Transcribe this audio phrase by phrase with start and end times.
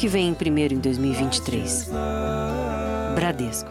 [0.00, 1.90] que vem primeiro em 2023.
[3.14, 3.70] Bradesco.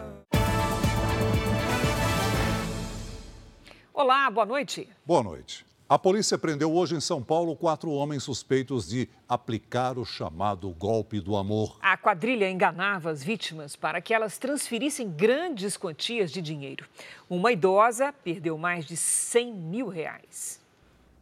[3.92, 4.88] Olá, boa noite.
[5.04, 5.66] Boa noite.
[5.90, 11.20] A polícia prendeu hoje em São Paulo quatro homens suspeitos de aplicar o chamado golpe
[11.20, 11.80] do amor.
[11.82, 16.86] A quadrilha enganava as vítimas para que elas transferissem grandes quantias de dinheiro.
[17.28, 20.62] Uma idosa perdeu mais de 100 mil reais.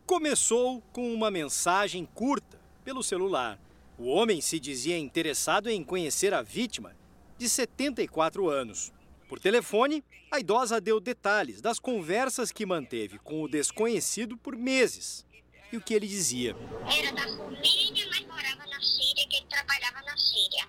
[0.06, 3.58] Começou com uma mensagem curta pelo celular.
[4.00, 6.96] O homem se dizia interessado em conhecer a vítima,
[7.36, 8.94] de 74 anos.
[9.28, 15.26] Por telefone, a idosa deu detalhes das conversas que manteve com o desconhecido por meses.
[15.72, 16.56] E o que ele dizia?
[16.96, 20.68] Era da Romênia, mas morava na Síria, que ele trabalhava na Síria.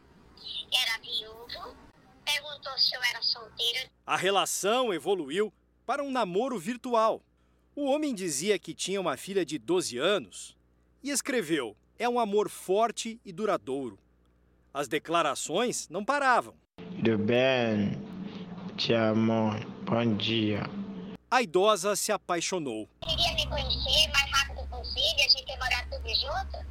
[0.72, 1.76] Era viúvo,
[2.24, 3.90] perguntou se eu era solteira.
[4.06, 5.52] A relação evoluiu
[5.84, 7.22] para um namoro virtual.
[7.76, 10.56] O homem dizia que tinha uma filha de 12 anos
[11.02, 13.98] e escreveu: É um amor forte e duradouro.
[14.72, 16.54] As declarações não paravam.
[16.94, 18.00] Tudo bem,
[18.76, 19.50] te amo,
[19.84, 20.62] bom dia.
[21.28, 22.88] A idosa se apaixonou.
[23.00, 26.66] Queria me conhecer mais rápido possível, a gente ia morar tudo junto.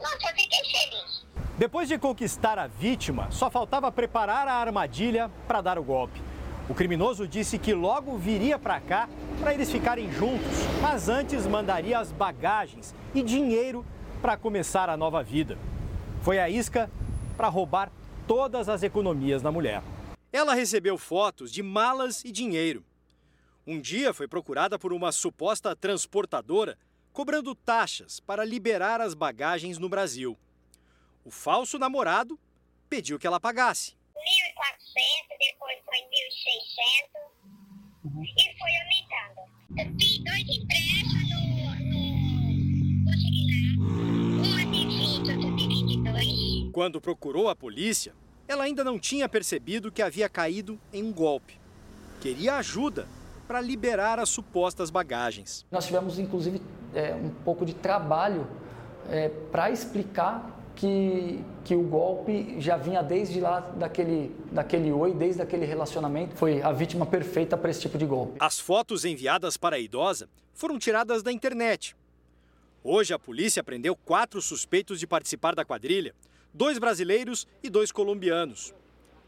[0.00, 1.26] Nossa, eu fiquei feliz.
[1.56, 6.20] Depois de conquistar a vítima, só faltava preparar a armadilha para dar o golpe.
[6.68, 9.08] O criminoso disse que logo viria para cá
[9.40, 13.86] para eles ficarem juntos, mas antes mandaria as bagagens e dinheiro
[14.20, 15.58] para começar a nova vida.
[16.22, 16.90] Foi a isca
[17.36, 17.90] para roubar
[18.26, 19.82] todas as economias da mulher.
[20.32, 22.84] Ela recebeu fotos de malas e dinheiro.
[23.66, 26.76] Um dia foi procurada por uma suposta transportadora
[27.12, 30.36] cobrando taxas para liberar as bagagens no Brasil.
[31.24, 32.38] O falso namorado
[32.88, 33.96] pediu que ela pagasse.
[34.16, 35.98] 1.400, depois foi
[38.04, 39.40] 1.600 e foi aumentando.
[39.78, 41.27] Eu fiz dois empréstimos
[46.72, 48.12] Quando procurou a polícia,
[48.46, 51.58] ela ainda não tinha percebido que havia caído em um golpe.
[52.20, 53.06] Queria ajuda
[53.46, 55.66] para liberar as supostas bagagens.
[55.70, 56.60] Nós tivemos, inclusive,
[56.94, 58.46] é, um pouco de trabalho
[59.10, 65.42] é, para explicar que, que o golpe já vinha desde lá daquele, daquele oi, desde
[65.42, 66.36] aquele relacionamento.
[66.36, 68.36] Foi a vítima perfeita para esse tipo de golpe.
[68.38, 71.96] As fotos enviadas para a idosa foram tiradas da internet.
[72.82, 76.14] Hoje, a polícia prendeu quatro suspeitos de participar da quadrilha,
[76.54, 78.72] dois brasileiros e dois colombianos.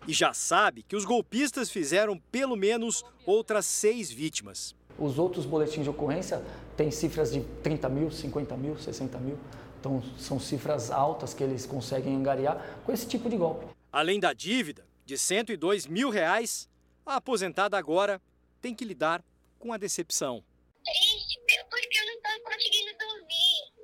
[0.07, 4.75] E já sabe que os golpistas fizeram pelo menos outras seis vítimas.
[4.99, 6.43] Os outros boletins de ocorrência
[6.77, 9.39] têm cifras de 30 mil, 50 mil, 60 mil.
[9.79, 13.67] Então, são cifras altas que eles conseguem angariar com esse tipo de golpe.
[13.93, 16.69] Além da dívida de 102 mil reais,
[17.05, 18.21] a aposentada agora
[18.61, 19.25] tem que lidar
[19.59, 20.45] com a decepção.
[20.85, 23.81] Triste, meu, porque eu não estou conseguindo dormir.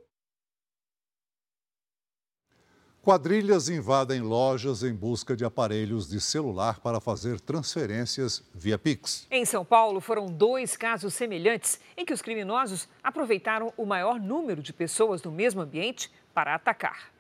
[3.07, 9.29] Quadrilhas invadem lojas em busca de aparelhos de celular para fazer transferências via Pix.
[9.31, 14.61] Em São Paulo, foram dois casos semelhantes em que os criminosos aproveitaram o maior número
[14.61, 17.13] de pessoas no mesmo ambiente para atacar.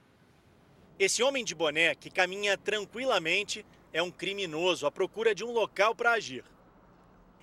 [0.98, 5.94] Esse homem de boné que caminha tranquilamente é um criminoso à procura de um local
[5.94, 6.42] para agir.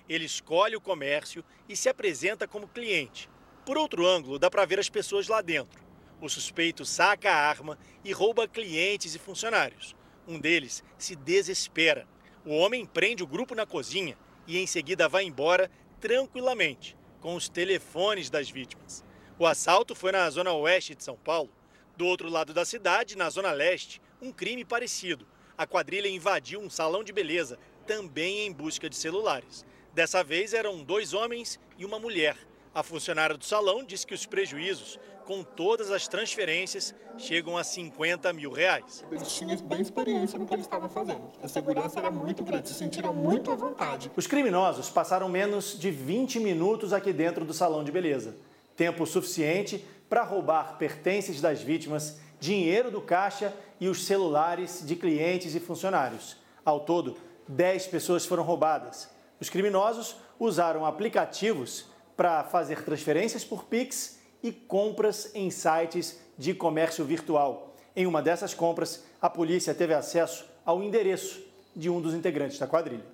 [0.08, 3.28] Ele escolhe o comércio e se apresenta como cliente.
[3.64, 5.82] Por outro ângulo, dá para ver as pessoas lá dentro.
[6.20, 9.96] O suspeito saca a arma e rouba clientes e funcionários.
[10.26, 12.06] Um deles se desespera.
[12.44, 14.16] O homem prende o grupo na cozinha
[14.46, 15.70] e em seguida vai embora
[16.00, 19.02] tranquilamente, com os telefones das vítimas.
[19.38, 21.50] O assalto foi na zona oeste de São Paulo.
[21.96, 25.26] Do outro lado da cidade, na zona leste, um crime parecido.
[25.56, 29.64] A quadrilha invadiu um salão de beleza, também em busca de celulares.
[29.94, 32.36] Dessa vez eram dois homens e uma mulher.
[32.74, 38.32] A funcionária do salão disse que os prejuízos, com todas as transferências, chegam a 50
[38.32, 39.04] mil reais.
[39.08, 41.30] Eles tinham bem experiência no que eles estavam fazendo.
[41.40, 44.10] A segurança era muito grande, se sentiram muito à vontade.
[44.16, 48.36] Os criminosos passaram menos de 20 minutos aqui dentro do salão de beleza.
[48.76, 55.54] Tempo suficiente para roubar pertences das vítimas, dinheiro do caixa e os celulares de clientes
[55.54, 56.36] e funcionários.
[56.64, 57.16] Ao todo,
[57.46, 59.13] 10 pessoas foram roubadas.
[59.40, 61.86] Os criminosos usaram aplicativos
[62.16, 67.74] para fazer transferências por Pix e compras em sites de comércio virtual.
[67.96, 71.42] Em uma dessas compras, a polícia teve acesso ao endereço
[71.74, 73.06] de um dos integrantes da quadrilha.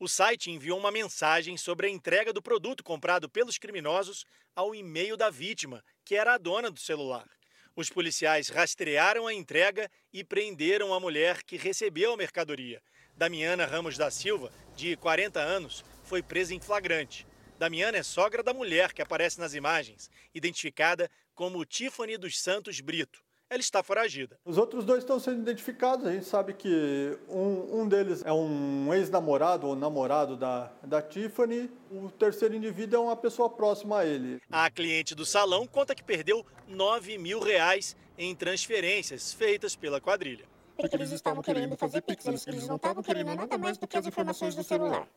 [0.00, 4.24] O site enviou uma mensagem sobre a entrega do produto comprado pelos criminosos
[4.54, 7.26] ao e-mail da vítima, que era a dona do celular.
[7.74, 12.80] Os policiais rastrearam a entrega e prenderam a mulher que recebeu a mercadoria.
[13.16, 17.26] Damiana Ramos da Silva, de 40 anos, foi presa em flagrante.
[17.58, 23.20] Damiana é sogra da mulher que aparece nas imagens, identificada como Tiffany dos Santos Brito.
[23.50, 24.38] ela está foragida.
[24.44, 26.06] Os outros dois estão sendo identificados.
[26.06, 31.68] A gente sabe que um, um deles é um ex-namorado ou namorado da, da Tiffany.
[31.90, 34.40] O terceiro indivíduo é uma pessoa próxima a ele.
[34.48, 40.44] A cliente do salão conta que perdeu 9 mil reais em transferências feitas pela quadrilha.
[40.78, 43.98] Porque eles estavam querendo fazer Pix, eles, eles não estavam querendo nada mais do que
[43.98, 45.08] as informações do celular.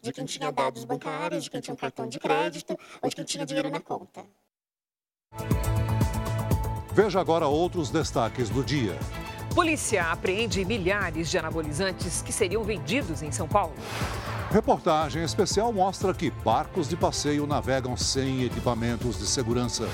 [0.00, 3.24] De quem tinha dados bancários, de quem tinha um cartão de crédito ou de quem
[3.24, 4.24] tinha dinheiro na conta.
[6.94, 8.96] Veja agora outros destaques do dia.
[9.52, 13.74] Polícia apreende milhares de anabolizantes que seriam vendidos em São Paulo.
[14.52, 19.88] Reportagem especial mostra que barcos de passeio navegam sem equipamentos de segurança.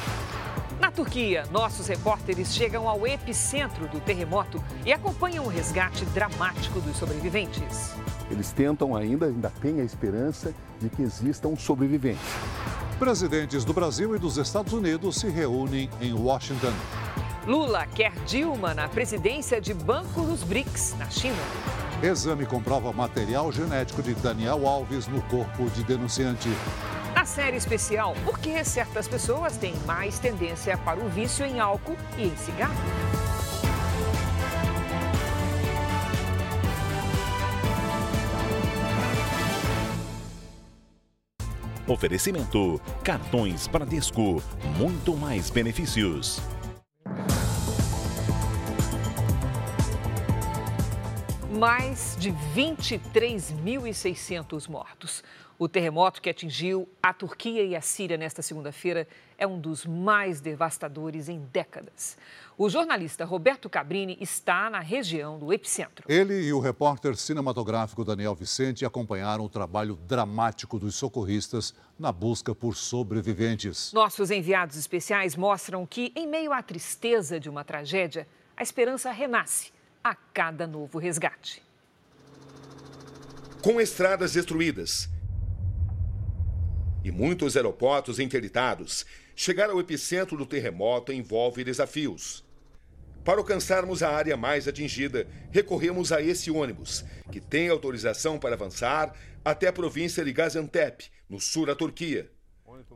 [0.81, 6.97] Na Turquia, nossos repórteres chegam ao epicentro do terremoto e acompanham o resgate dramático dos
[6.97, 7.95] sobreviventes.
[8.31, 12.25] Eles tentam ainda, ainda têm a esperança de que existam sobreviventes.
[12.99, 16.73] Presidentes do Brasil e dos Estados Unidos se reúnem em Washington.
[17.47, 21.37] Lula quer Dilma na presidência de Banco dos BRICS, na China.
[22.03, 26.49] Exame comprova material genético de Daniel Alves no corpo de denunciante.
[27.15, 31.97] Na série especial, por que certas pessoas têm mais tendência para o vício em álcool
[32.19, 32.75] e em cigarro?
[41.87, 44.43] Oferecimento: cartões Bradesco,
[44.77, 46.41] muito mais benefícios.
[51.53, 55.23] Mais de 23.600 mortos.
[55.57, 59.07] O terremoto que atingiu a Turquia e a Síria nesta segunda-feira
[59.39, 62.17] é um dos mais devastadores em décadas.
[62.59, 66.05] O jornalista Roberto Cabrini está na região do epicentro.
[66.09, 72.53] Ele e o repórter cinematográfico Daniel Vicente acompanharam o trabalho dramático dos socorristas na busca
[72.53, 73.93] por sobreviventes.
[73.93, 78.27] Nossos enviados especiais mostram que, em meio à tristeza de uma tragédia,
[78.57, 79.73] a esperança renasce
[80.03, 81.63] a cada novo resgate.
[83.63, 85.14] Com estradas destruídas
[87.05, 89.05] e muitos aeroportos interditados,
[89.37, 92.43] chegar ao epicentro do terremoto envolve desafios.
[93.23, 99.15] Para alcançarmos a área mais atingida, recorremos a esse ônibus, que tem autorização para avançar
[99.45, 102.31] até a província de Gaziantep, no sul da Turquia.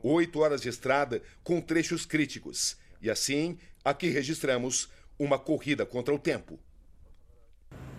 [0.03, 2.77] Oito horas de estrada com trechos críticos.
[3.01, 6.59] E assim, aqui registramos uma corrida contra o tempo.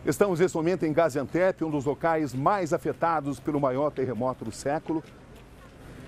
[0.05, 5.03] Estamos nesse momento em Gaziantep, um dos locais mais afetados pelo maior terremoto do século.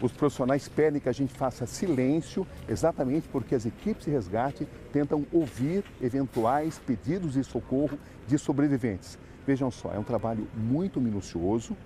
[0.02, 5.24] Os profissionais pedem que a gente faça silêncio, exatamente porque as equipes de resgate tentam
[5.32, 7.96] ouvir eventuais pedidos de socorro
[8.26, 9.16] de sobreviventes.
[9.46, 11.76] Vejam só, é um trabalho muito minucioso.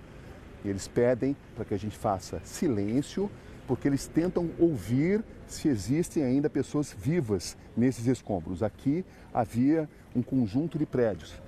[0.65, 3.29] Eles pedem para que a gente faça silêncio,
[3.67, 8.63] porque eles tentam ouvir se existem ainda pessoas vivas nesses escombros.
[8.63, 11.39] Aqui havia um conjunto de prédios.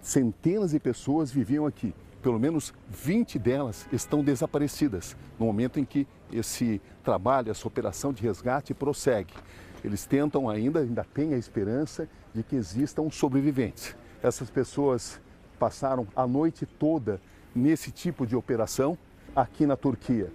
[0.00, 6.06] Centenas de pessoas viviam aqui pelo menos 20 delas estão desaparecidas no momento em que
[6.32, 9.34] esse trabalho, essa operação de resgate prossegue.
[9.82, 13.96] Eles tentam ainda, ainda têm a esperança de que existam sobreviventes.
[14.22, 15.20] Essas pessoas
[15.58, 17.20] passaram a noite toda
[17.54, 18.96] nesse tipo de operação
[19.34, 20.30] aqui na Turquia.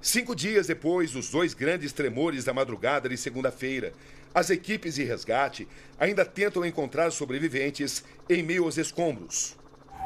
[0.00, 3.92] Cinco dias depois dos dois grandes tremores da madrugada de segunda-feira,
[4.34, 5.66] as equipes de resgate
[5.98, 9.56] ainda tentam encontrar sobreviventes em meio aos escombros.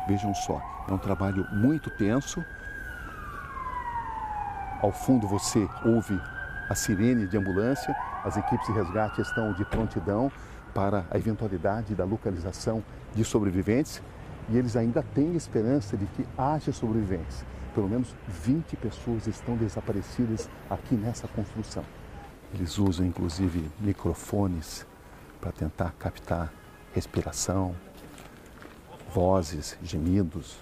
[0.06, 2.44] Vejam só, é um trabalho muito tenso.
[4.82, 6.20] Ao fundo você ouve
[6.68, 10.30] a sirene de ambulância, as equipes de resgate estão de prontidão
[10.74, 12.82] para a eventualidade da localização
[13.14, 14.02] de sobreviventes
[14.48, 17.44] e eles ainda têm esperança de que haja sobreviventes.
[17.74, 21.84] Pelo menos 20 pessoas estão desaparecidas aqui nessa construção.
[22.52, 24.86] Eles usam inclusive microfones
[25.40, 26.52] para tentar captar
[26.92, 27.74] respiração,
[29.10, 30.56] vozes, gemidos.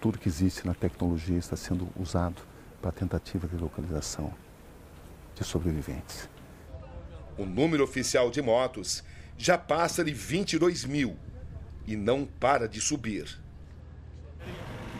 [0.00, 2.42] Tudo que existe na tecnologia está sendo usado
[2.80, 4.32] para a tentativa de localização
[5.34, 6.28] de sobreviventes.
[7.38, 9.02] O número oficial de mortos
[9.38, 11.16] já passa de 22 mil
[11.86, 13.40] e não para de subir.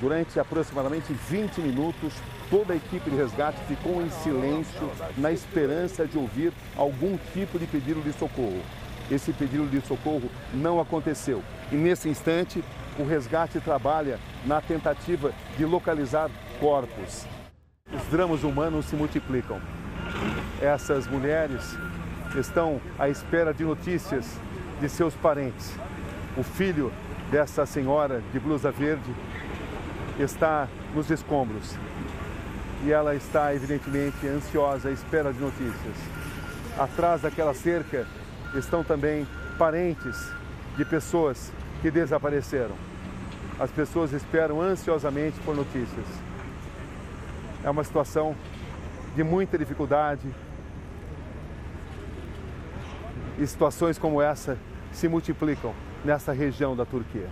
[0.00, 2.14] Durante aproximadamente 20 minutos,
[2.48, 7.66] toda a equipe de resgate ficou em silêncio, na esperança de ouvir algum tipo de
[7.66, 8.62] pedido de socorro
[9.10, 11.42] esse pedido de socorro não aconteceu.
[11.70, 12.62] E nesse instante,
[12.98, 17.26] o resgate trabalha na tentativa de localizar corpos.
[17.92, 19.60] Os dramas humanos se multiplicam.
[20.60, 21.76] Essas mulheres
[22.38, 24.38] estão à espera de notícias
[24.80, 25.72] de seus parentes.
[26.36, 26.92] O filho
[27.30, 29.14] dessa senhora de blusa verde
[30.18, 31.74] está nos escombros
[32.84, 35.96] e ela está evidentemente ansiosa à espera de notícias.
[36.78, 38.06] Atrás daquela cerca
[38.54, 39.26] estão também
[39.59, 40.16] parentes
[40.76, 41.52] de pessoas
[41.83, 42.75] que desapareceram.
[43.59, 46.07] As pessoas esperam ansiosamente por notícias.
[47.62, 48.35] É uma situação
[49.14, 50.26] de muita dificuldade.
[53.38, 54.59] E situações como essa
[54.92, 57.28] se multiplicam nessa região da Turquia.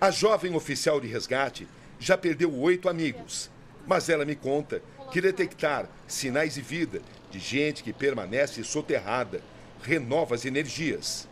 [0.00, 1.68] A jovem oficial de resgate
[1.98, 3.50] já perdeu oito amigos,
[3.86, 4.82] mas ela me conta
[5.12, 9.40] que detectar sinais de vida de gente que permanece soterrada
[9.82, 11.28] renova as energias.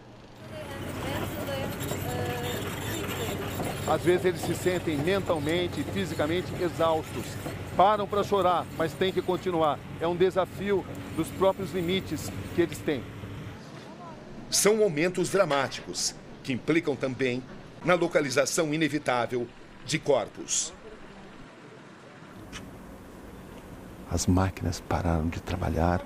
[3.86, 7.24] Às vezes eles se sentem mentalmente e fisicamente exaustos.
[7.76, 9.78] Param para chorar, mas tem que continuar.
[10.00, 10.84] É um desafio
[11.16, 13.02] dos próprios limites que eles têm.
[14.50, 17.42] São momentos dramáticos que implicam também
[17.84, 19.46] na localização inevitável
[19.86, 20.72] de corpos.
[24.10, 26.02] As máquinas pararam de trabalhar.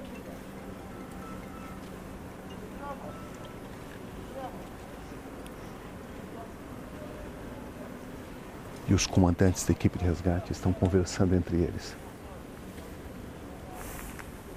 [8.89, 11.97] E os comandantes da equipe de resgate estão conversando entre eles.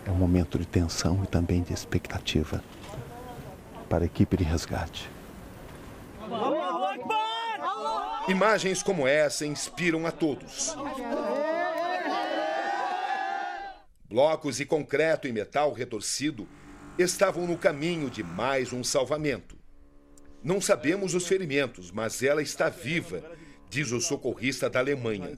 [0.06, 2.64] É um momento de tensão e também de expectativa
[3.88, 5.10] para a equipe de resgate.
[8.28, 10.76] Imagens como essa inspiram a todos.
[14.08, 16.48] Blocos de concreto e metal retorcido
[16.98, 19.58] estavam no caminho de mais um salvamento.
[20.44, 23.24] Não sabemos os ferimentos, mas ela está viva,
[23.68, 25.36] diz o socorrista da Alemanha.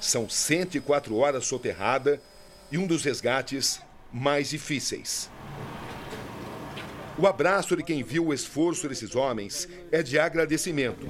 [0.00, 2.22] São 104 horas soterrada
[2.70, 3.80] e um dos resgates
[4.12, 5.28] mais difíceis.
[7.18, 11.06] O abraço de quem viu o esforço desses homens é de agradecimento.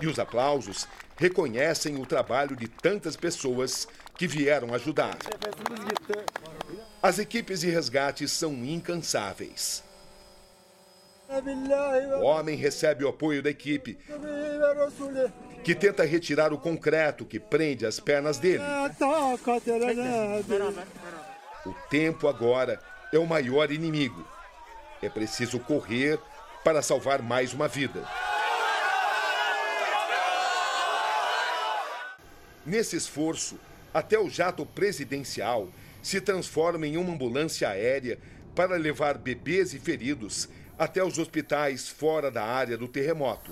[0.00, 0.86] E os aplausos
[1.20, 3.86] reconhecem o trabalho de tantas pessoas
[4.16, 5.18] que vieram ajudar.
[7.02, 9.84] As equipes de resgate são incansáveis.
[12.22, 13.98] O homem recebe o apoio da equipe,
[15.62, 18.64] que tenta retirar o concreto que prende as pernas dele.
[21.66, 22.80] O tempo agora
[23.12, 24.26] é o maior inimigo.
[25.02, 26.18] É preciso correr
[26.64, 28.08] para salvar mais uma vida.
[32.70, 33.58] Nesse esforço,
[33.92, 35.68] até o jato presidencial
[36.00, 38.16] se transforma em uma ambulância aérea
[38.54, 40.48] para levar bebês e feridos
[40.78, 43.50] até os hospitais fora da área do terremoto.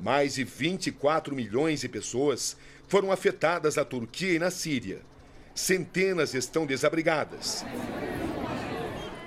[0.00, 2.56] Mais de 24 milhões de pessoas
[2.88, 5.02] foram afetadas na Turquia e na Síria.
[5.54, 7.66] Centenas estão desabrigadas.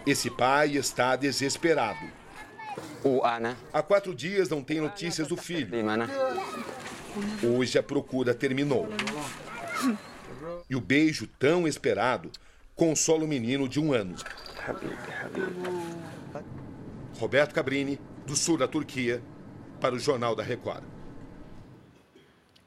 [0.03, 2.09] Esse pai está desesperado.
[3.71, 5.69] Há quatro dias não tem notícias do filho.
[7.43, 8.87] Hoje a procura terminou.
[10.69, 12.31] E o beijo tão esperado
[12.75, 14.15] consola o menino de um ano.
[17.17, 19.21] Roberto Cabrini, do sul da Turquia,
[19.81, 20.83] para o Jornal da Record.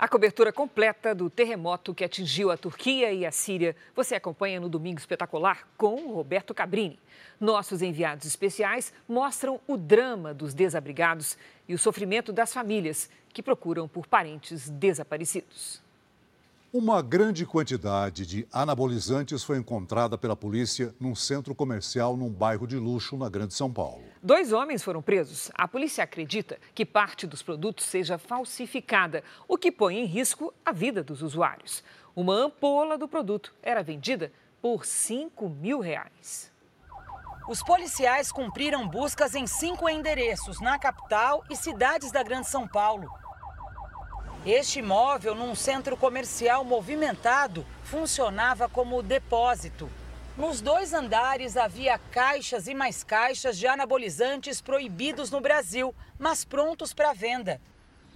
[0.02, 4.68] A cobertura completa do terremoto que atingiu a Turquia e a Síria você acompanha no
[4.68, 6.99] Domingo Espetacular com Roberto Cabrini.
[7.38, 13.87] Nossos enviados especiais mostram o drama dos desabrigados e o sofrimento das famílias que procuram
[13.87, 15.80] por parentes desaparecidos.
[16.75, 22.79] Uma grande quantidade de anabolizantes foi encontrada pela polícia num centro comercial num bairro de
[22.79, 24.02] luxo na Grande São Paulo.
[24.23, 25.50] Dois homens foram presos.
[25.55, 30.73] A polícia acredita que parte dos produtos seja falsificada, o que põe em risco a
[30.73, 31.85] vida dos usuários.
[32.17, 36.50] Uma ampola do produto era vendida por 5 mil reais.
[37.47, 43.12] Os policiais cumpriram buscas em cinco endereços na capital e cidades da Grande São Paulo.
[44.45, 49.89] Este imóvel, num centro comercial movimentado, funcionava como depósito.
[50.37, 56.93] Nos dois andares havia caixas e mais caixas de anabolizantes proibidos no Brasil, mas prontos
[56.93, 57.61] para venda.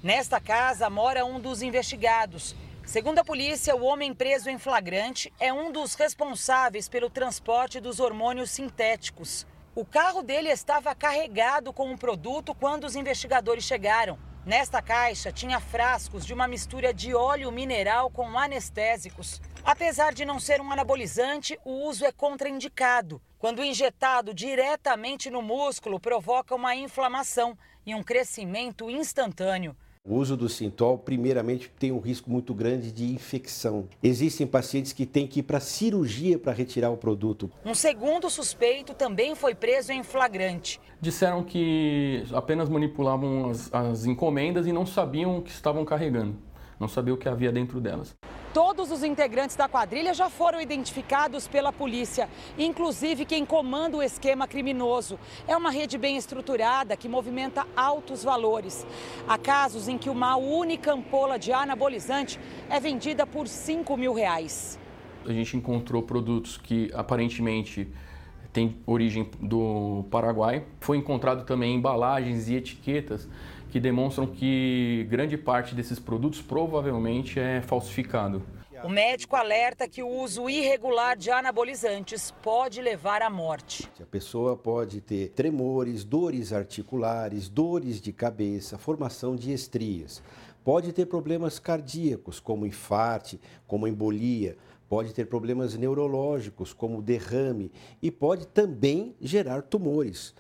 [0.02, 2.56] Nesta casa mora um dos investigados.
[2.85, 8.00] Segundo a polícia, o homem preso em flagrante é um dos responsáveis pelo transporte dos
[8.00, 9.47] hormônios sintéticos.
[9.76, 14.18] O carro dele estava carregado com o produto quando os investigadores chegaram.
[14.46, 19.42] Nesta caixa tinha frascos de uma mistura de óleo mineral com anestésicos.
[19.64, 23.20] Apesar de não ser um anabolizante, o uso é contraindicado.
[23.40, 29.76] Quando injetado diretamente no músculo, provoca uma inflamação e um crescimento instantâneo.
[30.08, 33.88] O uso do Sintol, primeiramente, tem um risco muito grande de infecção.
[34.00, 37.50] Existem pacientes que têm que ir para cirurgia para retirar o produto.
[37.64, 40.80] Um segundo suspeito também foi preso em flagrante.
[41.00, 46.36] Disseram que apenas manipulavam as, as encomendas e não sabiam o que estavam carregando,
[46.78, 48.14] não sabiam o que havia dentro delas.
[48.56, 54.48] Todos os integrantes da quadrilha já foram identificados pela polícia, inclusive quem comanda o esquema
[54.48, 55.18] criminoso.
[55.46, 58.86] É uma rede bem estruturada que movimenta altos valores.
[59.28, 64.78] Há casos em que uma única ampola de anabolizante é vendida por 5 mil reais.
[65.26, 67.86] A gente encontrou produtos que aparentemente
[68.54, 70.64] têm origem do Paraguai.
[70.80, 73.28] Foi encontrado também embalagens e etiquetas
[73.76, 78.42] que demonstram que grande parte desses produtos provavelmente é falsificado.
[78.83, 83.87] O médico alerta que o uso irregular de anabolizantes pode levar à morte.
[84.00, 90.23] A pessoa pode ter tremores, dores articulares, dores de cabeça, formação de estrias.
[90.64, 94.56] Pode ter problemas cardíacos, como infarte, como embolia,
[94.88, 100.35] pode ter problemas neurológicos, como derrame, e pode também gerar tumores.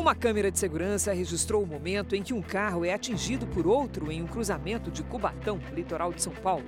[0.00, 4.10] Uma câmera de segurança registrou o momento em que um carro é atingido por outro
[4.10, 6.64] em um cruzamento de Cubatão, litoral de São Paulo.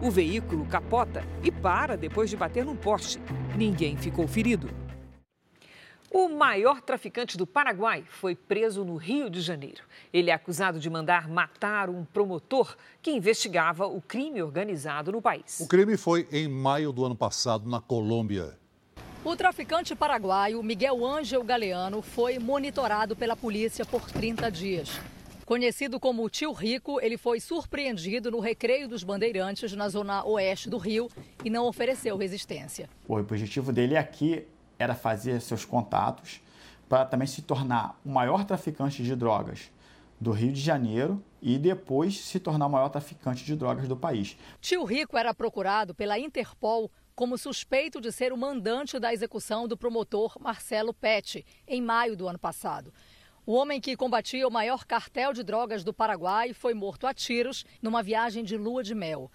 [0.00, 3.20] O veículo capota e para depois de bater num poste.
[3.56, 4.70] Ninguém ficou ferido.
[6.08, 9.82] O maior traficante do Paraguai foi preso no Rio de Janeiro.
[10.12, 15.58] Ele é acusado de mandar matar um promotor que investigava o crime organizado no país.
[15.58, 18.56] O crime foi em maio do ano passado, na Colômbia.
[19.24, 25.00] O traficante paraguaio Miguel Ângel Galeano foi monitorado pela polícia por 30 dias.
[25.44, 30.78] Conhecido como Tio Rico, ele foi surpreendido no Recreio dos Bandeirantes, na zona oeste do
[30.78, 31.10] Rio,
[31.44, 32.88] e não ofereceu resistência.
[33.08, 34.46] O objetivo dele aqui
[34.78, 36.40] era fazer seus contatos
[36.88, 39.68] para também se tornar o maior traficante de drogas
[40.20, 44.36] do Rio de Janeiro e depois se tornar o maior traficante de drogas do país.
[44.60, 49.76] Tio Rico era procurado pela Interpol como suspeito de ser o mandante da execução do
[49.76, 52.94] promotor Marcelo Pet, em maio do ano passado.
[53.44, 57.66] O homem que combatia o maior cartel de drogas do Paraguai foi morto a tiros
[57.82, 59.32] numa viagem de lua de mel.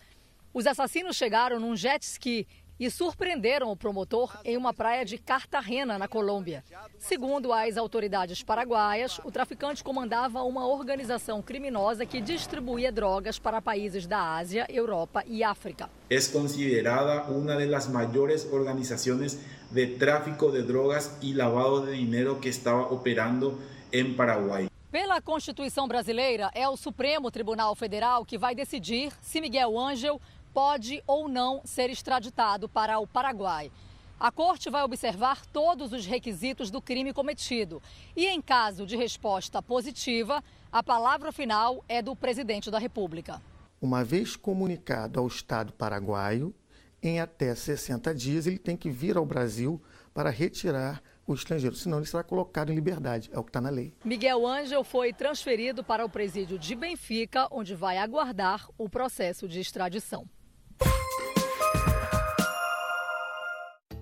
[0.53, 2.47] Os assassinos chegaram num jet ski
[2.85, 6.65] e surpreenderam o promotor em uma praia de Cartagena, na Colômbia.
[6.99, 14.05] Segundo as autoridades paraguaias, o traficante comandava uma organização criminosa que distribuía drogas para países
[14.05, 15.89] da Ásia, Europa e África.
[16.09, 19.39] É considerada uma das maiores organizações
[19.71, 23.61] de tráfico de drogas e lavado de dinheiro que estava operando
[23.93, 24.67] em Paraguai.
[24.91, 30.21] Pela Constituição brasileira, é o Supremo Tribunal Federal que vai decidir se Miguel Ângel
[30.53, 33.71] pode ou não ser extraditado para o Paraguai.
[34.19, 37.81] A corte vai observar todos os requisitos do crime cometido
[38.15, 43.41] e, em caso de resposta positiva, a palavra final é do presidente da República.
[43.81, 46.55] Uma vez comunicado ao Estado paraguaio,
[47.01, 49.81] em até 60 dias ele tem que vir ao Brasil
[50.13, 53.69] para retirar o estrangeiro, senão ele será colocado em liberdade, é o que está na
[53.69, 53.93] lei.
[54.05, 59.59] Miguel Ângel foi transferido para o presídio de Benfica, onde vai aguardar o processo de
[59.59, 60.27] extradição.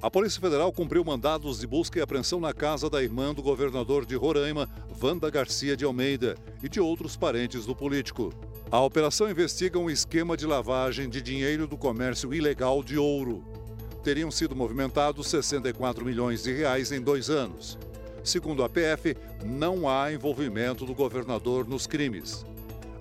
[0.02, 4.04] A Polícia Federal cumpriu mandados de busca e apreensão na casa da irmã do governador
[4.04, 4.68] de Roraima,
[5.00, 8.34] Wanda Garcia de Almeida, e de outros parentes do político.
[8.72, 13.46] A operação investiga um esquema de lavagem de dinheiro do comércio ilegal de ouro.
[14.04, 17.78] Teriam sido movimentados 64 milhões de reais em dois anos.
[18.24, 22.44] Segundo a PF, não há envolvimento do governador nos crimes.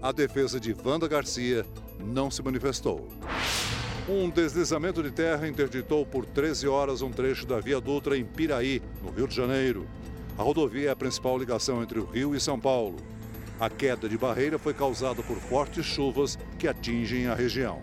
[0.02, 1.64] A defesa de Wanda Garcia
[1.98, 3.08] não se manifestou.
[4.08, 8.82] Um deslizamento de terra interditou por 13 horas um trecho da Via Dutra em Piraí,
[9.02, 9.86] no Rio de Janeiro.
[10.38, 12.96] A rodovia é a principal ligação entre o Rio e São Paulo.
[13.60, 17.82] A queda de barreira foi causada por fortes chuvas que atingem a região.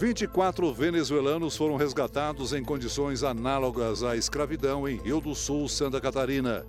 [0.00, 6.64] 24 venezuelanos foram resgatados em condições análogas à escravidão em Rio do Sul, Santa Catarina.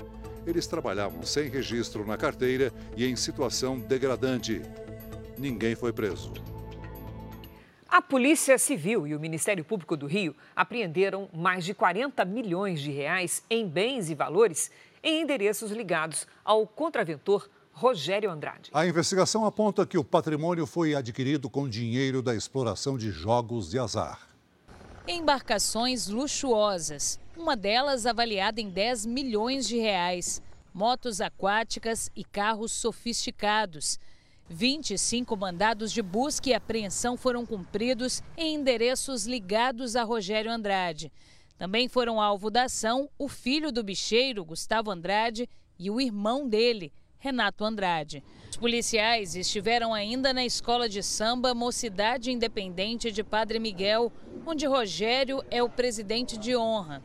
[0.46, 4.62] Eles trabalhavam sem registro na carteira e em situação degradante.
[5.40, 6.32] Ninguém foi preso.
[7.88, 12.92] A Polícia Civil e o Ministério Público do Rio apreenderam mais de 40 milhões de
[12.92, 14.72] reais em bens e valores
[15.04, 18.72] em endereços ligados ao contraventor Rogério Andrade.
[18.74, 23.78] A investigação aponta que o patrimônio foi adquirido com dinheiro da exploração de jogos de
[23.78, 24.28] azar.
[25.08, 30.42] Embarcações luxuosas, uma delas avaliada em 10 milhões de reais,
[30.74, 34.00] motos aquáticas e carros sofisticados.
[34.50, 41.12] 25 mandados de busca e apreensão foram cumpridos em endereços ligados a Rogério Andrade.
[41.58, 46.94] Também foram alvo da ação o filho do bicheiro, Gustavo Andrade, e o irmão dele,
[47.18, 48.24] Renato Andrade.
[48.50, 54.12] Os policiais estiveram ainda na escola de samba Mocidade Independente de Padre Miguel,
[54.46, 57.04] onde Rogério é o presidente de honra.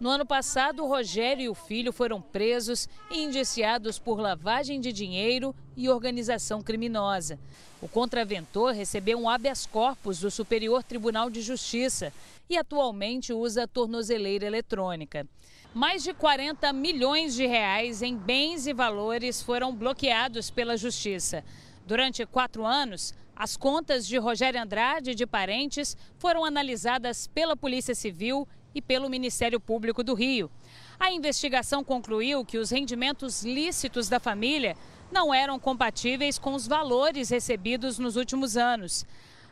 [0.00, 5.54] No ano passado, Rogério e o filho foram presos e indiciados por lavagem de dinheiro
[5.76, 7.38] e organização criminosa.
[7.82, 12.14] O contraventor recebeu um habeas corpus do Superior Tribunal de Justiça
[12.48, 15.28] e atualmente usa tornozeleira eletrônica.
[15.74, 21.44] Mais de 40 milhões de reais em bens e valores foram bloqueados pela Justiça.
[21.86, 27.94] Durante quatro anos, as contas de Rogério Andrade e de parentes foram analisadas pela Polícia
[27.94, 30.50] Civil e pelo Ministério Público do Rio.
[30.98, 34.76] A investigação concluiu que os rendimentos lícitos da família
[35.10, 39.04] não eram compatíveis com os valores recebidos nos últimos anos.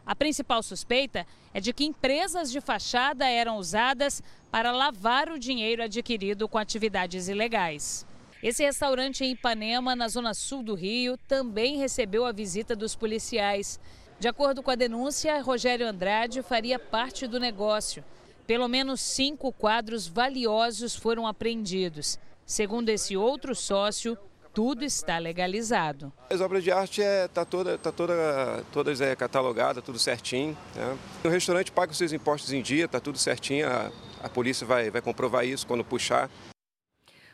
[0.07, 5.83] A principal suspeita é de que empresas de fachada eram usadas para lavar o dinheiro
[5.83, 8.07] adquirido com atividades ilegais.
[8.43, 13.81] Esse restaurante em Ipanema, na zona sul do Rio, também recebeu a visita dos policiais.
[14.21, 18.05] De acordo com a denúncia, Rogério Andrade faria parte do negócio.
[18.49, 22.19] Pelo menos cinco quadros valiosos foram apreendidos.
[22.47, 24.17] Segundo esse outro sócio,
[24.55, 26.11] tudo está legalizado.
[26.31, 30.57] As obras de arte é tá toda tá toda todas é catalogada, tudo certinho.
[30.75, 30.97] Né?
[31.23, 33.69] O restaurante paga os seus impostos em dia, tá tudo certinho.
[33.69, 36.31] A, a polícia vai vai comprovar isso quando puxar.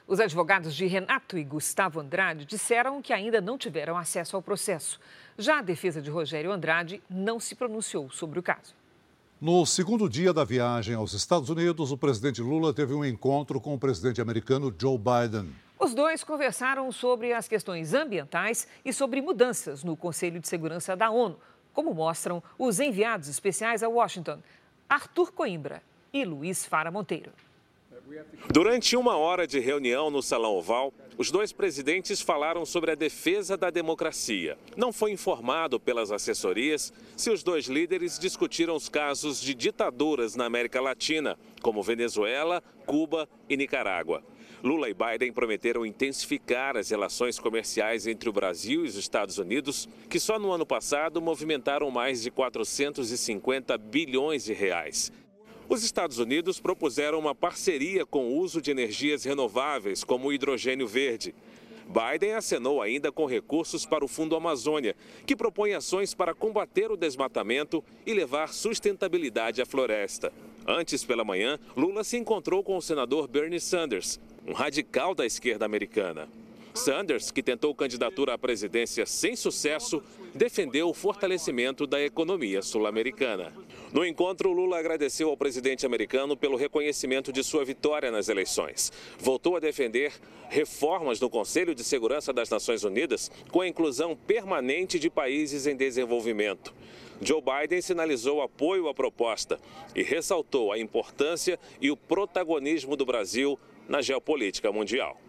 [0.09, 4.98] Os advogados de Renato e Gustavo Andrade disseram que ainda não tiveram acesso ao processo.
[5.38, 8.74] Já a defesa de Rogério Andrade não se pronunciou sobre o caso.
[9.40, 13.74] No segundo dia da viagem aos Estados Unidos, o presidente Lula teve um encontro com
[13.74, 15.52] o presidente americano Joe Biden.
[15.78, 21.10] Os dois conversaram sobre as questões ambientais e sobre mudanças no Conselho de Segurança da
[21.10, 21.36] ONU,
[21.72, 24.38] como mostram os enviados especiais a Washington,
[24.88, 27.32] Arthur Coimbra e Luiz Fara Monteiro.
[28.52, 33.56] Durante uma hora de reunião no Salão Oval, os dois presidentes falaram sobre a defesa
[33.56, 34.58] da democracia.
[34.76, 40.44] Não foi informado pelas assessorias se os dois líderes discutiram os casos de ditaduras na
[40.44, 44.22] América Latina, como Venezuela, Cuba e Nicarágua.
[44.62, 49.86] Lula e Biden prometeram intensificar as relações comerciais entre o Brasil e os Estados Unidos,
[50.08, 55.12] que só no ano passado movimentaram mais de 450 bilhões de reais.
[55.68, 60.87] Os Estados Unidos propuseram uma parceria com o uso de energias renováveis, como o hidrogênio
[60.87, 61.35] verde.
[61.87, 64.96] Biden acenou ainda com recursos para o Fundo Amazônia,
[65.27, 70.33] que propõe ações para combater o desmatamento e levar sustentabilidade à floresta.
[70.66, 75.66] Antes pela manhã, Lula se encontrou com o senador Bernie Sanders, um radical da esquerda
[75.66, 76.29] americana.
[76.74, 80.02] Sanders, que tentou candidatura à presidência sem sucesso,
[80.34, 83.52] defendeu o fortalecimento da economia sul-americana.
[83.92, 88.92] No encontro, Lula agradeceu ao presidente americano pelo reconhecimento de sua vitória nas eleições.
[89.20, 90.12] Voltou a defender
[90.48, 95.76] reformas no Conselho de Segurança das Nações Unidas com a inclusão permanente de países em
[95.76, 96.74] desenvolvimento.
[97.22, 99.60] Joe Biden sinalizou apoio à proposta
[99.94, 103.56] e ressaltou a importância e o protagonismo do Brasil
[103.88, 105.20] na geopolítica mundial.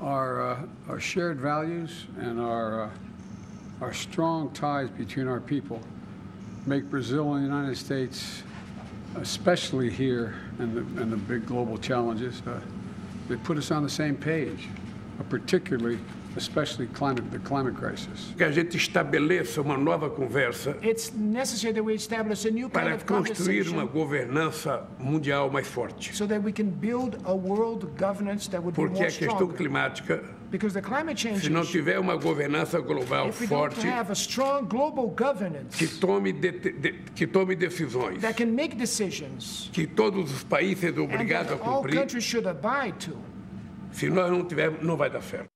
[0.00, 2.90] Our, uh, our shared values and our, uh,
[3.80, 5.80] our strong ties between our people
[6.66, 8.42] make Brazil and the United States,
[9.16, 12.60] especially here and the, and the big global challenges, uh,
[13.28, 14.68] they put us on the same page,
[15.20, 15.98] uh, particularly
[16.36, 18.32] especially climate, the climate crisis.
[18.36, 22.72] Que a gente estabeleça uma nova conversa It's necessary that we establish a new kind
[22.72, 26.14] para of construir uma governança mundial mais forte.
[26.14, 29.34] so that we can build a world governance that would be Porque more a questão
[29.36, 29.56] stronger.
[29.56, 33.88] climática, Because the climate change se não tiver uma governança global if we don't forte
[33.88, 38.76] have a strong global governance que tome, de, de, que tome decisões that can make
[38.76, 43.16] decisions que todos os países obrigados a all cumprir, countries should abide to,
[43.90, 45.48] se nós não tivermos, não vai dar certo.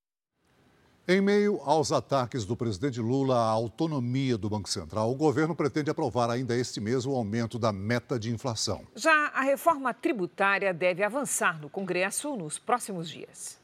[1.10, 5.88] Em meio aos ataques do presidente Lula à autonomia do Banco Central, o governo pretende
[5.88, 8.86] aprovar ainda este mês o aumento da meta de inflação.
[8.94, 13.58] Já a reforma tributária deve avançar no Congresso nos próximos dias.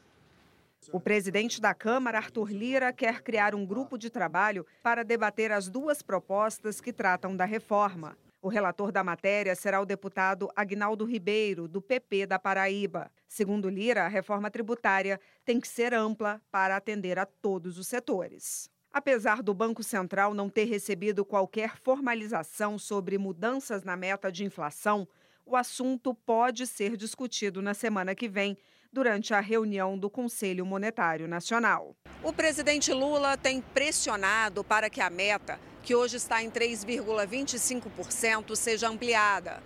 [0.91, 5.69] O presidente da Câmara, Arthur Lira, quer criar um grupo de trabalho para debater as
[5.69, 8.17] duas propostas que tratam da reforma.
[8.45, 13.11] O relator da matéria será o deputado Agnaldo Ribeiro, do PP da Paraíba.
[13.27, 18.69] Segundo Lira, a reforma tributária tem que ser ampla para atender a todos os setores.
[18.93, 25.07] Apesar do Banco Central não ter recebido qualquer formalização sobre mudanças na meta de inflação,
[25.43, 28.55] o assunto pode ser discutido na semana que vem,
[28.95, 31.93] durante a reunião do Conselho Monetário Nacional.
[32.23, 38.87] O presidente Lula tem pressionado para que a meta, que hoje está em 3,25%, seja
[38.87, 39.61] ampliada.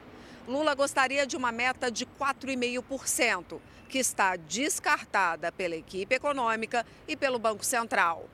[0.48, 7.38] Lula gostaria de uma meta de 4,5%, que está descartada pela equipe econômica e pelo
[7.38, 8.28] Banco Central.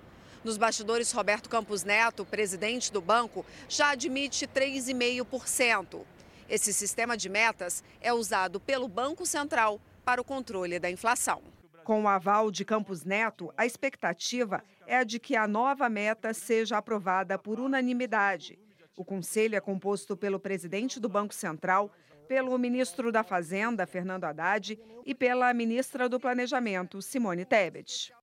[0.45, 6.03] Nos bastidores, Roberto Campos Neto, presidente do banco, já admite 3,5%.
[6.47, 11.41] Esse sistema de metas é usado pelo Banco Central para o controle da inflação.
[11.83, 16.33] Com o aval de Campos Neto, a expectativa é a de que a nova meta
[16.33, 18.57] seja aprovada por unanimidade.
[18.95, 21.91] O conselho é composto pelo presidente do Banco Central,
[22.27, 28.13] pelo ministro da Fazenda, Fernando Haddad, e pela ministra do Planejamento, Simone Tebet.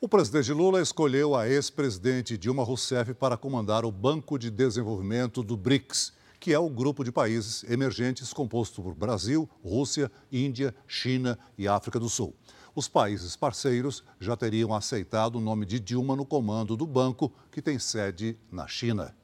[0.00, 5.56] O presidente Lula escolheu a ex-presidente Dilma Rousseff para comandar o Banco de Desenvolvimento do
[5.56, 11.66] BRICS, que é o grupo de países emergentes composto por Brasil, Rússia, Índia, China e
[11.66, 12.34] África do Sul
[12.78, 17.60] os países parceiros já teriam aceitado o nome de Dilma no comando do banco, que
[17.60, 19.16] tem sede na China.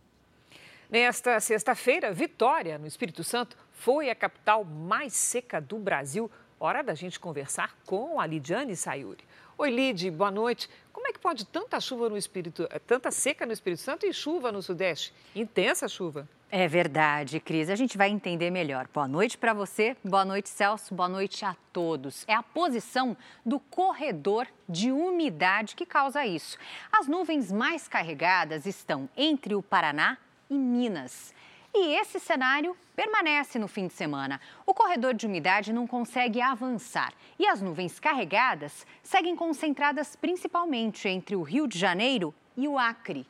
[0.90, 6.28] Nesta sexta-feira, Vitória, no Espírito Santo, foi a capital mais seca do Brasil.
[6.58, 9.24] Hora da gente conversar com a Lidiane Sayuri.
[9.56, 10.68] Oi, Lid, boa noite.
[10.92, 14.50] Como é que pode tanta chuva no Espírito, tanta seca no Espírito Santo e chuva
[14.50, 15.14] no Sudeste?
[15.32, 16.28] Intensa chuva.
[16.56, 17.68] É verdade, Cris.
[17.68, 18.86] A gente vai entender melhor.
[18.94, 22.24] Boa noite para você, boa noite, Celso, boa noite a todos.
[22.28, 26.56] É a posição do corredor de umidade que causa isso.
[26.92, 30.16] As nuvens mais carregadas estão entre o Paraná
[30.48, 31.34] e Minas.
[31.74, 34.40] E esse cenário permanece no fim de semana.
[34.64, 41.34] O corredor de umidade não consegue avançar e as nuvens carregadas seguem concentradas principalmente entre
[41.34, 43.26] o Rio de Janeiro e o Acre.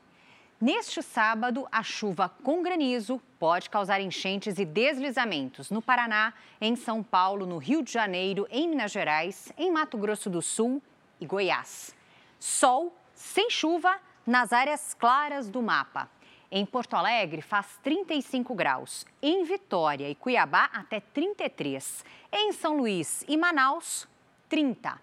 [0.64, 7.03] Neste sábado, a chuva com granizo pode causar enchentes e deslizamentos no Paraná, em São
[7.03, 10.83] Paulo, no Rio de Janeiro, em Minas Gerais, em Mato Grosso do Sul
[11.20, 11.94] e Goiás.
[12.40, 16.09] Sol sem chuva nas áreas claras do mapa.
[16.50, 23.22] Em Porto Alegre faz 35 graus, em Vitória e Cuiabá até 33, em São Luís
[23.29, 24.09] e Manaus
[24.48, 24.98] 30.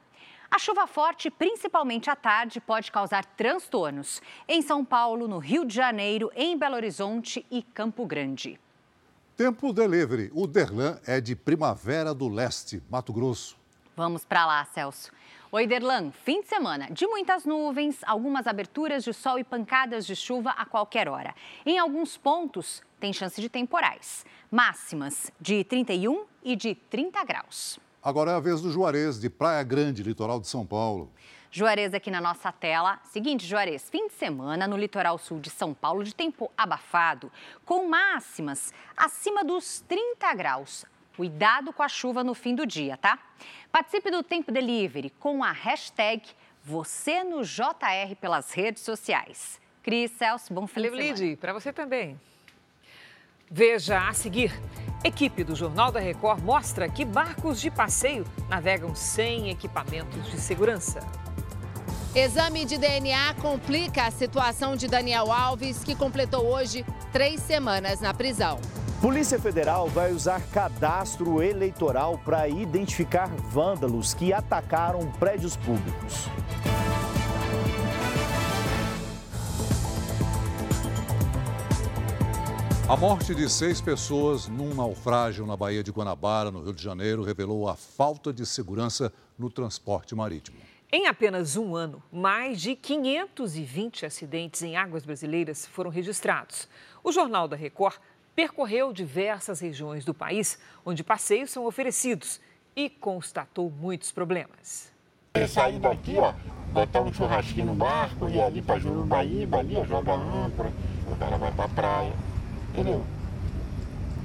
[0.51, 5.73] A chuva forte, principalmente à tarde, pode causar transtornos em São Paulo, no Rio de
[5.73, 8.59] Janeiro, em Belo Horizonte e Campo Grande.
[9.37, 10.29] Tempo Delivery.
[10.35, 13.57] O Derlan é de Primavera do Leste, Mato Grosso.
[13.95, 15.09] Vamos para lá, Celso.
[15.53, 16.11] Oi, Derlan.
[16.11, 20.65] Fim de semana de muitas nuvens, algumas aberturas de sol e pancadas de chuva a
[20.65, 21.33] qualquer hora.
[21.65, 24.25] Em alguns pontos, tem chance de temporais.
[24.51, 27.79] Máximas de 31 e de 30 graus.
[28.03, 31.11] Agora é a vez do Juarez, de Praia Grande, litoral de São Paulo.
[31.51, 32.99] Juarez aqui na nossa tela.
[33.03, 37.31] Seguinte, Juarez, fim de semana no litoral sul de São Paulo de tempo abafado,
[37.63, 40.85] com máximas acima dos 30 graus.
[41.15, 43.19] Cuidado com a chuva no fim do dia, tá?
[43.71, 46.23] Participe do Tempo Delivery com a hashtag
[46.63, 49.59] você no JR pelas redes sociais.
[49.83, 51.37] Cris, Celso, bom fim de semana.
[51.37, 52.19] para você também.
[53.49, 54.51] Veja a seguir.
[55.03, 60.99] Equipe do Jornal da Record mostra que barcos de passeio navegam sem equipamentos de segurança.
[62.13, 68.13] Exame de DNA complica a situação de Daniel Alves, que completou hoje três semanas na
[68.13, 68.59] prisão.
[69.01, 76.29] Polícia Federal vai usar cadastro eleitoral para identificar vândalos que atacaram prédios públicos.
[82.91, 87.23] A morte de seis pessoas num naufrágio na Baía de Guanabara, no Rio de Janeiro,
[87.23, 90.57] revelou a falta de segurança no transporte marítimo.
[90.91, 96.67] Em apenas um ano, mais de 520 acidentes em águas brasileiras foram registrados.
[97.01, 97.95] O Jornal da Record
[98.35, 102.41] percorreu diversas regiões do país onde passeios são oferecidos
[102.75, 104.91] e constatou muitos problemas.
[105.35, 106.33] Ele sair daqui, ó,
[106.73, 110.73] botar um churrasquinho no barco, ir ali para Jurubaíba, ali, joga âncora,
[111.09, 112.30] o cara vai para a praia
[112.71, 113.03] entendeu?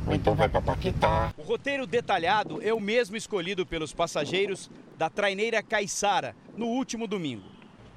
[0.06, 1.34] Ou então vai para Paquetá.
[1.36, 7.44] O roteiro detalhado é o mesmo escolhido pelos passageiros da traineira Caiçara no último domingo.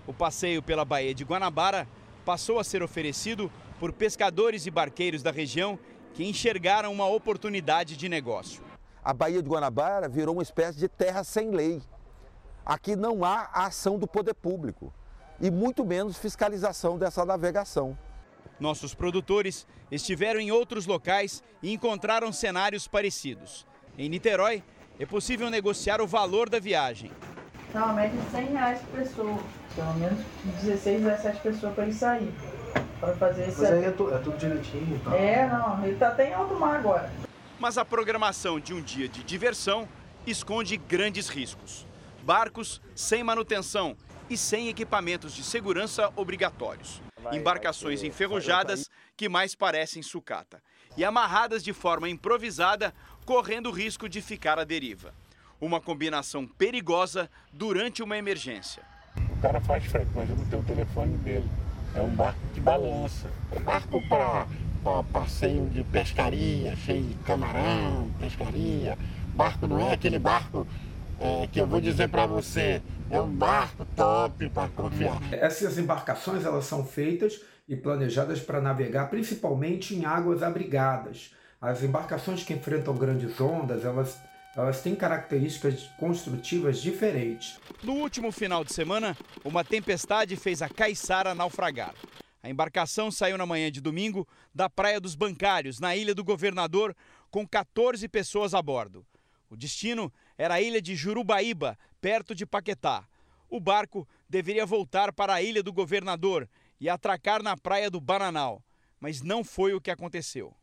[0.08, 1.88] O passeio pela Baía de Guanabara
[2.26, 5.78] passou a ser oferecido por pescadores e barqueiros da região
[6.16, 8.64] que enxergaram uma oportunidade de negócio.
[9.04, 11.80] A Baía de Guanabara virou uma espécie de terra sem lei.
[12.66, 14.92] Aqui não há ação do poder público
[15.40, 17.96] e muito menos fiscalização dessa navegação.
[18.60, 23.66] Nossos produtores estiveram em outros locais e encontraram cenários parecidos.
[23.98, 24.62] Em Niterói,
[25.00, 27.12] é possível negociar o valor da viagem.
[27.72, 29.40] Tá uma média de 100 reais por pessoa.
[29.76, 30.20] Pelo menos
[30.62, 32.34] 16, 17 pessoas para ele sair.
[33.00, 33.62] Para fazer esse.
[33.62, 35.16] Mas aí é, tu, é tudo direitinho tá?
[35.16, 35.86] É, não.
[35.86, 37.10] Ele tá até em alto mar agora.
[37.58, 39.88] Mas a programação de um dia de diversão
[40.28, 41.86] esconde grandes riscos.
[42.24, 43.96] Barcos sem manutenção
[44.30, 50.62] e sem equipamentos de segurança obrigatórios embarcações enferrujadas que mais parecem sucata
[50.98, 52.94] e amarradas de forma improvisada,
[53.26, 55.14] correndo o risco de ficar à deriva.
[55.62, 58.84] Uma combinação perigosa durante uma emergência.
[59.38, 61.50] O cara faz frente, mas eu não tenho o telefone dele.
[61.96, 63.32] É um barco de balança.
[63.52, 64.46] É barco para
[65.12, 68.98] passeio de pescaria, cheio de camarão, pescaria.
[69.36, 70.68] Barco não é aquele barco
[71.20, 75.22] é, que eu vou dizer para você, é um barco top para confiar.
[75.34, 81.34] Essas embarcações elas são feitas e planejadas para navegar principalmente em águas abrigadas.
[81.60, 84.18] As embarcações que enfrentam grandes ondas, elas
[84.56, 87.60] elas têm características construtivas diferentes.
[87.84, 91.94] No último final de semana, uma tempestade fez a Caiçara naufragar.
[92.42, 96.96] A embarcação saiu na manhã de domingo da Praia dos Bancários, na Ilha do Governador,
[97.30, 99.06] com 14 pessoas a bordo.
[99.50, 103.06] O destino era a ilha de Jurubaíba, perto de Paquetá.
[103.50, 106.48] O barco deveria voltar para a Ilha do Governador
[106.80, 108.64] e atracar na Praia do Bananal,
[109.02, 110.56] mas não foi o que aconteceu.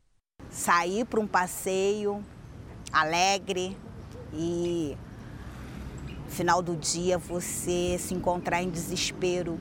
[0.49, 2.25] Sair para um passeio
[2.91, 3.77] alegre
[4.33, 4.97] e
[6.31, 9.61] final do dia você se encontrar em desespero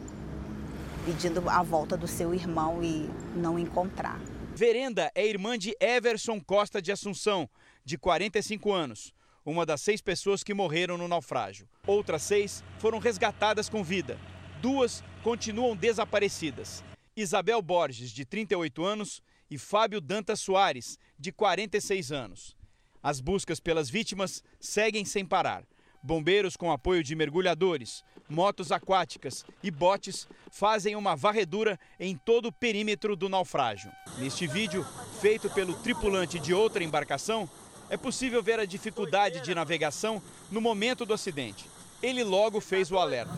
[1.05, 4.19] pedindo a volta do seu irmão e não encontrar.
[4.55, 7.49] Verenda é irmã de Everson Costa de Assunção,
[7.83, 9.13] de 45 anos,
[9.45, 11.69] uma das seis pessoas que morreram no naufrágio.
[11.85, 14.19] Outras seis foram resgatadas com vida.
[14.61, 16.83] Duas continuam desaparecidas.
[17.15, 22.57] Isabel Borges, de 38 anos, e Fábio Dantas Soares, de 46 anos.
[23.01, 25.63] As buscas pelas vítimas seguem sem parar.
[26.01, 32.51] Bombeiros, com apoio de mergulhadores, motos aquáticas e botes, fazem uma varredura em todo o
[32.51, 33.91] perímetro do naufrágio.
[34.17, 34.85] Neste vídeo,
[35.19, 37.49] feito pelo tripulante de outra embarcação,
[37.89, 40.21] é possível ver a dificuldade de navegação
[40.51, 41.69] no momento do acidente.
[42.01, 43.35] Ele logo fez o alerta.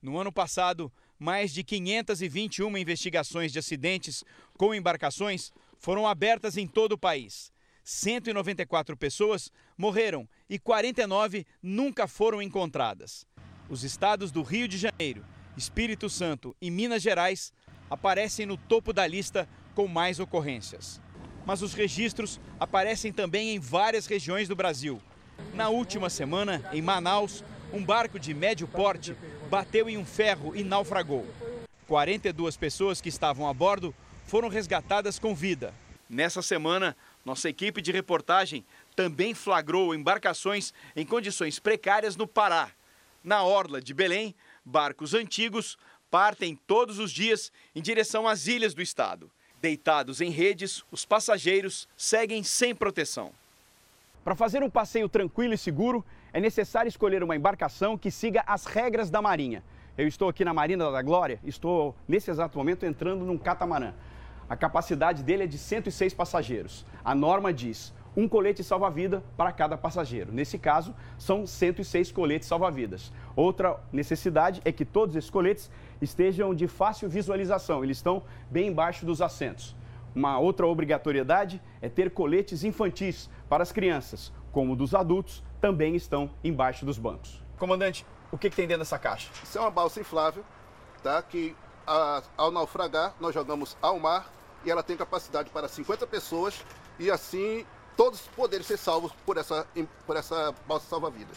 [0.00, 4.24] No ano passado, mais de 521 investigações de acidentes
[4.56, 7.52] com embarcações foram abertas em todo o país.
[7.84, 13.26] 194 pessoas morreram e 49 nunca foram encontradas.
[13.68, 15.24] Os estados do Rio de Janeiro,
[15.56, 17.52] Espírito Santo e Minas Gerais
[17.88, 21.00] aparecem no topo da lista com mais ocorrências.
[21.46, 25.00] Mas os registros aparecem também em várias regiões do Brasil.
[25.54, 29.16] Na última semana, em Manaus, um barco de médio porte
[29.48, 31.26] bateu em um ferro e naufragou.
[31.86, 35.74] 42 pessoas que estavam a bordo foram resgatadas com vida.
[36.08, 42.70] Nessa semana, nossa equipe de reportagem também flagrou embarcações em condições precárias no Pará.
[43.22, 45.76] Na orla de Belém, barcos antigos
[46.10, 49.30] partem todos os dias em direção às ilhas do estado.
[49.60, 53.30] Deitados em redes, os passageiros seguem sem proteção.
[54.24, 58.64] Para fazer um passeio tranquilo e seguro, é necessário escolher uma embarcação que siga as
[58.64, 59.62] regras da Marinha.
[59.98, 63.92] Eu estou aqui na Marina da Glória, estou nesse exato momento entrando num catamarã.
[64.48, 66.86] A capacidade dele é de 106 passageiros.
[67.04, 70.32] A norma diz um colete salva-vida para cada passageiro.
[70.32, 73.12] Nesse caso, são 106 coletes salva-vidas.
[73.36, 75.70] Outra necessidade é que todos esses coletes
[76.00, 79.76] estejam de fácil visualização, eles estão bem embaixo dos assentos.
[80.14, 86.30] Uma outra obrigatoriedade é ter coletes infantis para as crianças, como dos adultos, também estão
[86.42, 87.42] embaixo dos bancos.
[87.58, 89.30] Comandante, o que, que tem dentro dessa caixa?
[89.42, 90.44] Isso é uma balsa inflável,
[91.02, 91.22] tá?
[91.22, 91.54] que
[91.86, 94.32] a, ao naufragar nós jogamos ao mar
[94.64, 96.64] e ela tem capacidade para 50 pessoas
[96.98, 97.64] e assim
[97.96, 99.66] todos poderem ser salvos por essa,
[100.06, 101.36] por essa balsa salva-vidas.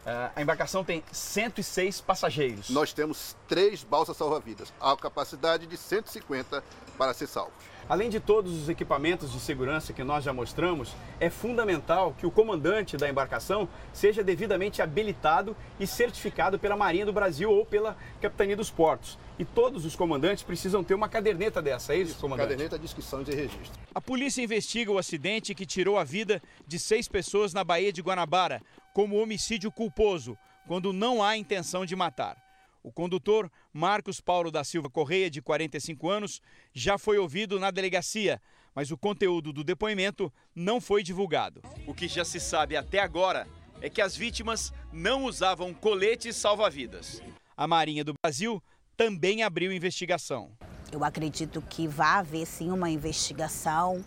[0.00, 2.70] Uh, a embarcação tem 106 passageiros.
[2.70, 6.64] Nós temos três balsas salva-vidas, a capacidade de 150
[6.96, 7.52] para ser salvos.
[7.88, 12.30] Além de todos os equipamentos de segurança que nós já mostramos, é fundamental que o
[12.30, 18.56] comandante da embarcação seja devidamente habilitado e certificado pela Marinha do Brasil ou pela Capitania
[18.56, 19.18] dos Portos.
[19.38, 22.50] E todos os comandantes precisam ter uma caderneta dessa, é isso, isso comandante?
[22.50, 23.72] Caderneta de inscrição e registro.
[23.94, 28.02] A polícia investiga o acidente que tirou a vida de seis pessoas na Baía de
[28.02, 32.36] Guanabara como homicídio culposo, quando não há intenção de matar.
[32.82, 36.40] O condutor, Marcos Paulo da Silva Correia, de 45 anos,
[36.72, 38.40] já foi ouvido na delegacia,
[38.74, 41.60] mas o conteúdo do depoimento não foi divulgado.
[41.86, 43.46] O que já se sabe até agora
[43.82, 47.22] é que as vítimas não usavam coletes salva-vidas.
[47.56, 48.62] A Marinha do Brasil
[48.96, 50.50] também abriu investigação.
[50.92, 54.04] Eu acredito que vai haver sim uma investigação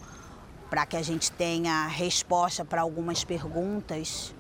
[0.70, 4.34] para que a gente tenha resposta para algumas perguntas.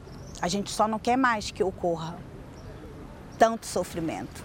[0.43, 2.19] A gente só não quer mais que ocorra
[3.39, 4.43] tanto sofrimento.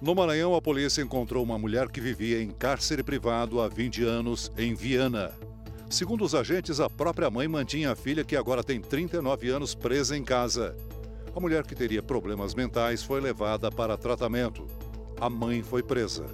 [0.00, 4.50] No Maranhão, a polícia encontrou uma mulher que vivia em cárcere privado há 20 anos,
[4.56, 5.34] em Viana.
[5.90, 10.16] Segundo os agentes, a própria mãe mantinha a filha, que agora tem 39 anos, presa
[10.16, 10.74] em casa.
[11.34, 14.66] A mulher que teria problemas mentais foi levada para tratamento.
[15.20, 16.24] A mãe foi presa.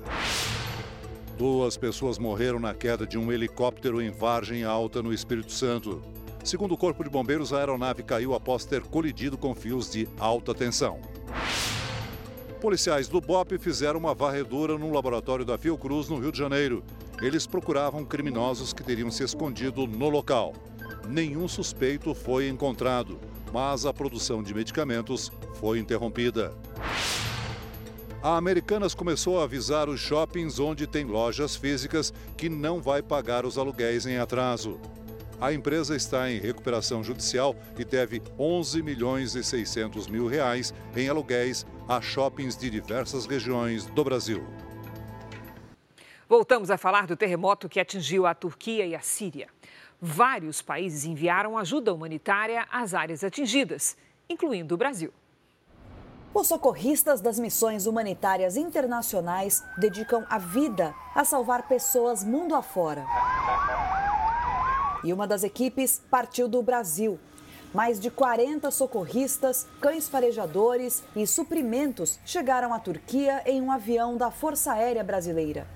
[1.36, 6.02] Duas pessoas morreram na queda de um helicóptero em Vargem Alta, no Espírito Santo.
[6.44, 10.54] Segundo o Corpo de Bombeiros, a aeronave caiu após ter colidido com fios de alta
[10.54, 11.00] tensão.
[12.60, 16.84] Policiais do BOP fizeram uma varredura no laboratório da Fiocruz, no Rio de Janeiro,
[17.22, 20.54] Eles procuravam criminosos que teriam se escondido no local.
[21.08, 23.16] Nenhum suspeito foi encontrado,
[23.52, 26.52] mas a produção de medicamentos foi interrompida.
[28.22, 33.44] A Americanas começou a avisar os shoppings onde tem lojas físicas que não vai pagar
[33.44, 34.80] os aluguéis em atraso.
[35.40, 41.08] A empresa está em recuperação judicial e deve 11 milhões e 600 mil reais em
[41.08, 44.46] aluguéis a shoppings de diversas regiões do Brasil.
[46.28, 49.48] Voltamos a falar do terremoto que atingiu a Turquia e a Síria.
[50.00, 53.96] Vários países enviaram ajuda humanitária às áreas atingidas,
[54.30, 55.12] incluindo o Brasil.
[56.34, 63.04] Os socorristas das missões humanitárias internacionais dedicam a vida a salvar pessoas mundo afora.
[65.04, 67.20] E uma das equipes partiu do Brasil.
[67.74, 74.30] Mais de 40 socorristas, cães farejadores e suprimentos chegaram à Turquia em um avião da
[74.30, 75.66] Força Aérea Brasileira.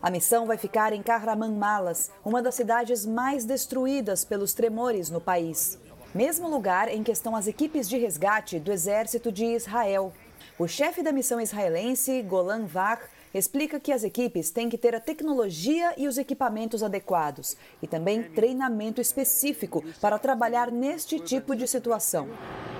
[0.00, 5.78] A missão vai ficar em Kahramanmalas, uma das cidades mais destruídas pelos tremores no país.
[6.14, 10.12] Mesmo lugar em que estão as equipes de resgate do Exército de Israel.
[10.56, 13.02] O chefe da missão israelense, Golan Vach,
[13.34, 18.22] explica que as equipes têm que ter a tecnologia e os equipamentos adequados e também
[18.22, 22.28] treinamento específico para trabalhar neste tipo de situação.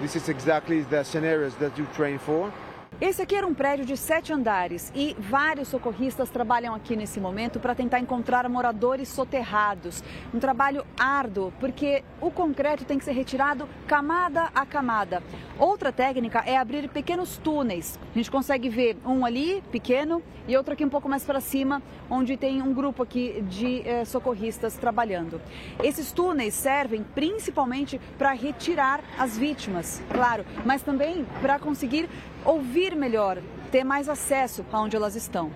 [0.00, 2.52] This is exactly the scenarios that you train for.
[3.00, 7.58] Esse aqui era um prédio de sete andares e vários socorristas trabalham aqui nesse momento
[7.58, 10.00] para tentar encontrar moradores soterrados.
[10.32, 15.24] Um trabalho árduo, porque o concreto tem que ser retirado camada a camada.
[15.58, 17.96] Outra técnica é abrir pequenos túneis.
[18.12, 21.80] A gente consegue ver um ali, pequeno, e outro aqui um pouco mais para cima,
[22.10, 25.40] onde tem um grupo aqui de eh, socorristas trabalhando.
[25.80, 32.08] Esses túneis servem principalmente para retirar as vítimas, claro, mas também para conseguir
[32.44, 33.38] ouvir melhor,
[33.70, 35.52] ter mais acesso aonde elas estão.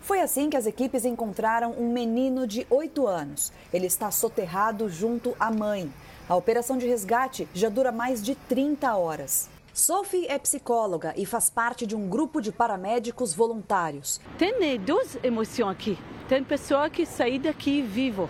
[0.00, 3.52] Foi assim que as equipes encontraram um menino de 8 anos.
[3.72, 5.92] Ele está soterrado junto à mãe.
[6.28, 9.48] A operação de resgate já dura mais de 30 horas.
[9.72, 14.20] Sophie é psicóloga e faz parte de um grupo de paramédicos voluntários.
[14.36, 15.96] Tem duas emoções aqui.
[16.28, 18.28] Tem pessoa que sai daqui vivo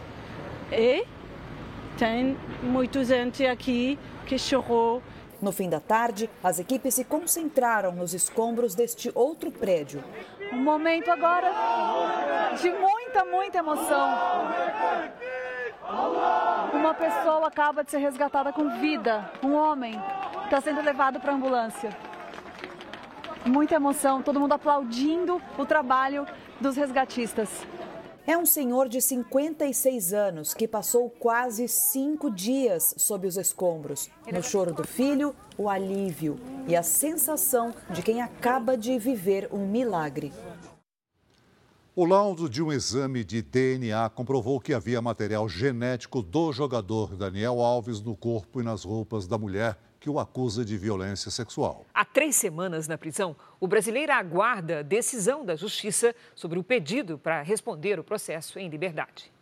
[0.70, 1.06] e
[1.96, 5.02] tem muita gente aqui que chorou.
[5.40, 10.04] No fim da tarde, as equipes se concentraram nos escombros deste outro prédio.
[10.52, 11.50] Um momento agora
[12.60, 14.18] de muita, muita emoção.
[16.72, 20.00] Uma pessoa acaba de ser resgatada com vida, um homem
[20.44, 21.96] está sendo levado para a ambulância.
[23.44, 26.26] Muita emoção, todo mundo aplaudindo o trabalho
[26.60, 27.48] dos resgatistas.
[28.26, 34.10] É um senhor de 56 anos que passou quase cinco dias sob os escombros.
[34.26, 39.64] No choro do filho, o alívio e a sensação de quem acaba de viver um
[39.64, 40.32] milagre.
[41.98, 47.58] O laudo de um exame de DNA comprovou que havia material genético do jogador Daniel
[47.58, 51.86] Alves no corpo e nas roupas da mulher que o acusa de violência sexual.
[51.94, 57.40] Há três semanas na prisão, o brasileiro aguarda decisão da Justiça sobre o pedido para
[57.40, 59.32] responder o processo em liberdade.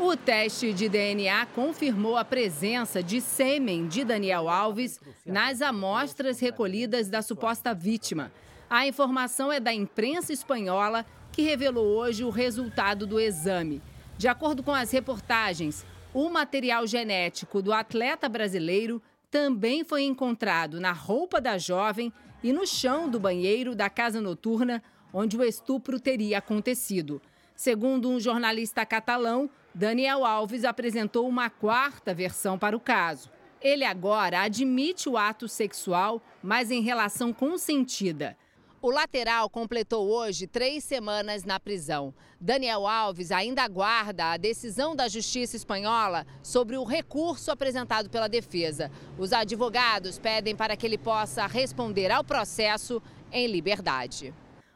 [0.00, 7.08] O teste de DNA confirmou a presença de sêmen de Daniel Alves nas amostras recolhidas
[7.08, 8.32] da suposta vítima.
[8.68, 13.82] A informação é da imprensa espanhola, que revelou hoje o resultado do exame.
[14.16, 15.84] De acordo com as reportagens,
[16.14, 22.10] o material genético do atleta brasileiro também foi encontrado na roupa da jovem
[22.42, 24.82] e no chão do banheiro da casa noturna
[25.12, 27.20] onde o estupro teria acontecido.
[27.54, 33.30] Segundo um jornalista catalão, Daniel Alves apresentou uma quarta versão para o caso.
[33.60, 38.38] Ele agora admite o ato sexual, mas em relação consentida.
[38.82, 42.12] O lateral completou hoje três semanas na prisão.
[42.38, 48.90] Daniel Alves ainda aguarda a decisão da Justiça Espanhola sobre o recurso apresentado pela defesa.
[49.18, 53.02] Os advogados pedem para que ele possa responder ao processo
[53.32, 54.34] em liberdade.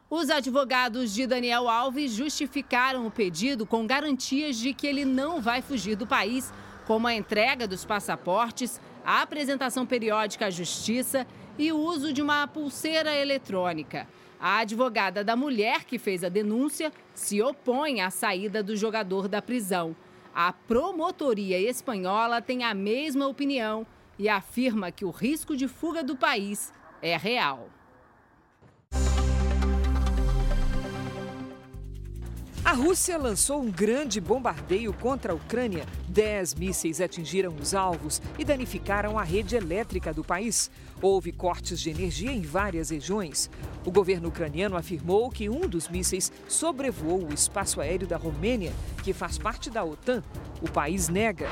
[0.09, 5.61] Os advogados de Daniel Alves justificaram o pedido com garantias de que ele não vai
[5.61, 6.51] fugir do país,
[6.87, 11.25] como a entrega dos passaportes, a apresentação periódica à justiça
[11.61, 14.07] e o uso de uma pulseira eletrônica.
[14.39, 19.43] A advogada da mulher que fez a denúncia se opõe à saída do jogador da
[19.43, 19.95] prisão.
[20.33, 23.85] A promotoria espanhola tem a mesma opinião
[24.17, 27.69] e afirma que o risco de fuga do país é real.
[32.63, 35.83] A Rússia lançou um grande bombardeio contra a Ucrânia.
[36.07, 40.69] Dez mísseis atingiram os alvos e danificaram a rede elétrica do país.
[41.01, 43.49] Houve cortes de energia em várias regiões.
[43.83, 48.71] O governo ucraniano afirmou que um dos mísseis sobrevoou o espaço aéreo da Romênia,
[49.03, 50.23] que faz parte da OTAN.
[50.61, 51.49] O país nega.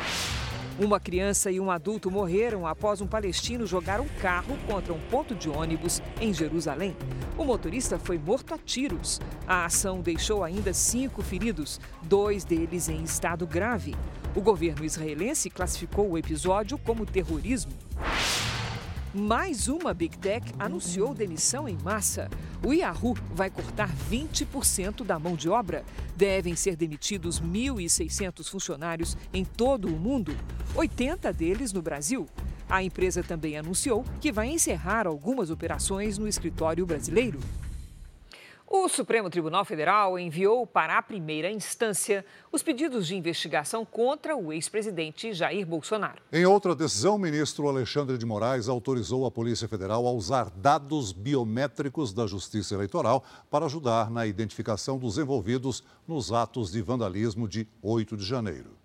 [0.80, 5.36] Uma criança e um adulto morreram após um palestino jogar um carro contra um ponto
[5.36, 6.96] de ônibus em Jerusalém.
[7.38, 9.20] O motorista foi morto a tiros.
[9.46, 13.94] A ação deixou ainda cinco feridos, dois deles em estado grave.
[14.34, 17.74] O governo israelense classificou o episódio como terrorismo.
[19.14, 22.30] Mais uma Big Tech anunciou demissão em massa.
[22.64, 25.84] O Yahoo vai cortar 20% da mão de obra.
[26.16, 30.38] Devem ser demitidos 1.600 funcionários em todo o mundo,
[30.76, 32.28] 80 deles no Brasil.
[32.70, 37.40] A empresa também anunciou que vai encerrar algumas operações no escritório brasileiro.
[38.72, 44.54] O Supremo Tribunal Federal enviou para a primeira instância os pedidos de investigação contra o
[44.54, 46.22] ex-presidente Jair Bolsonaro.
[46.32, 51.12] Em outra decisão, o ministro Alexandre de Moraes autorizou a Polícia Federal a usar dados
[51.12, 57.68] biométricos da Justiça Eleitoral para ajudar na identificação dos envolvidos nos atos de vandalismo de
[57.82, 58.79] 8 de janeiro.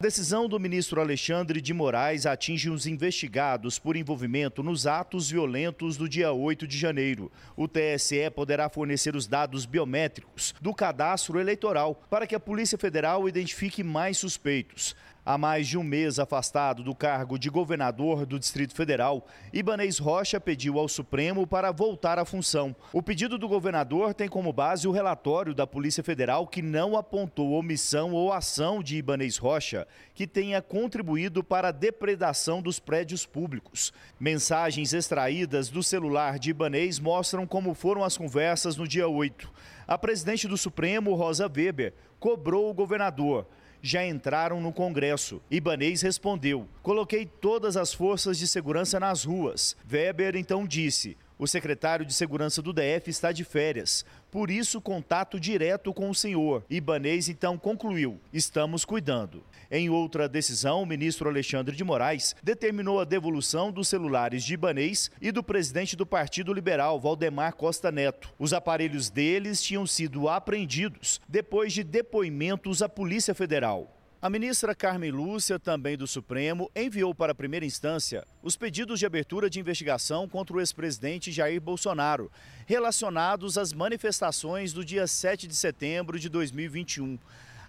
[0.00, 5.96] A decisão do ministro Alexandre de Moraes atinge os investigados por envolvimento nos atos violentos
[5.96, 7.32] do dia 8 de janeiro.
[7.56, 13.28] O TSE poderá fornecer os dados biométricos do cadastro eleitoral para que a Polícia Federal
[13.28, 14.94] identifique mais suspeitos.
[15.28, 20.40] Há mais de um mês afastado do cargo de governador do Distrito Federal, Ibanez Rocha
[20.40, 22.74] pediu ao Supremo para voltar à função.
[22.94, 27.52] O pedido do governador tem como base o relatório da Polícia Federal que não apontou
[27.52, 33.92] omissão ou ação de Ibanez Rocha que tenha contribuído para a depredação dos prédios públicos.
[34.18, 39.52] Mensagens extraídas do celular de Ibanez mostram como foram as conversas no dia 8.
[39.86, 43.46] A presidente do Supremo, Rosa Weber, cobrou o governador
[43.82, 45.40] já entraram no Congresso.
[45.50, 49.76] Ibanês respondeu: Coloquei todas as forças de segurança nas ruas.
[49.90, 55.38] Weber então disse: o secretário de Segurança do DF está de férias, por isso contato
[55.38, 56.64] direto com o senhor.
[56.68, 59.42] Ibanês então concluiu: estamos cuidando.
[59.70, 65.10] Em outra decisão, o ministro Alexandre de Moraes determinou a devolução dos celulares de Ibanês
[65.20, 68.32] e do presidente do Partido Liberal, Valdemar Costa Neto.
[68.38, 73.97] Os aparelhos deles tinham sido apreendidos depois de depoimentos à Polícia Federal.
[74.20, 79.06] A ministra Carmen Lúcia, também do Supremo, enviou para a primeira instância os pedidos de
[79.06, 82.28] abertura de investigação contra o ex-presidente Jair Bolsonaro,
[82.66, 87.16] relacionados às manifestações do dia 7 de setembro de 2021.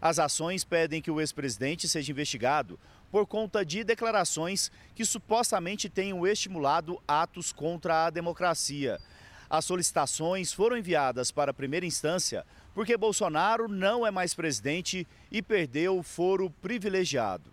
[0.02, 2.80] As ações pedem que o ex-presidente seja investigado
[3.12, 9.00] por conta de declarações que supostamente tenham estimulado atos contra a democracia.
[9.48, 12.44] As solicitações foram enviadas para a primeira instância
[12.80, 17.52] porque Bolsonaro não é mais presidente e perdeu o foro privilegiado.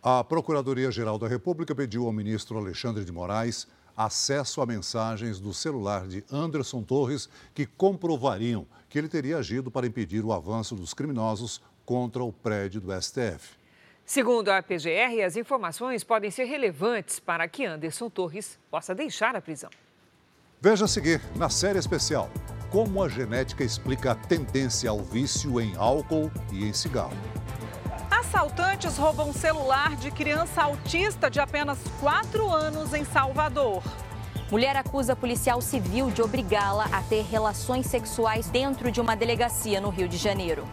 [0.00, 3.66] A Procuradoria-Geral da República pediu ao ministro Alexandre de Moraes
[3.96, 9.84] acesso a mensagens do celular de Anderson Torres que comprovariam que ele teria agido para
[9.84, 13.56] impedir o avanço dos criminosos contra o prédio do STF.
[14.04, 19.40] Segundo a PGR, as informações podem ser relevantes para que Anderson Torres possa deixar a
[19.40, 19.70] prisão.
[20.60, 22.30] Veja a seguir na série especial
[22.70, 27.16] como a genética explica a tendência ao vício em álcool e em cigarro.
[28.10, 33.82] Assaltantes roubam celular de criança autista de apenas 4 anos em Salvador.
[34.50, 39.90] Mulher acusa policial civil de obrigá-la a ter relações sexuais dentro de uma delegacia no
[39.90, 40.64] Rio de Janeiro.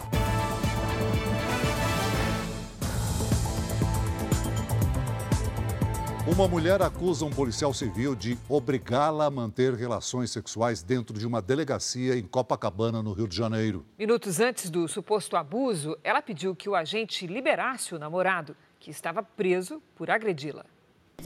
[6.26, 11.42] Uma mulher acusa um policial civil de obrigá-la a manter relações sexuais dentro de uma
[11.42, 13.86] delegacia em Copacabana, no Rio de Janeiro.
[14.00, 19.22] Minutos antes do suposto abuso, ela pediu que o agente liberasse o namorado, que estava
[19.22, 20.66] preso por agredi-la.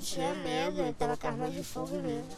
[0.02, 2.36] Tinha medo, estava com arma de fogo mesmo.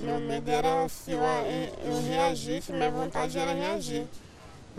[0.00, 4.06] Meu medo era se eu, eu reagisse, minha vontade era reagir.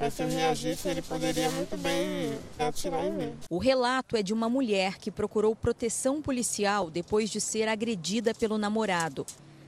[0.10, 3.34] Se eu reagisse, ele poderia muito bem atirar em mim.
[3.50, 8.58] O relato é de uma mulher que procurou proteção policial depois de ser agredida pelo
[8.58, 9.26] namorado.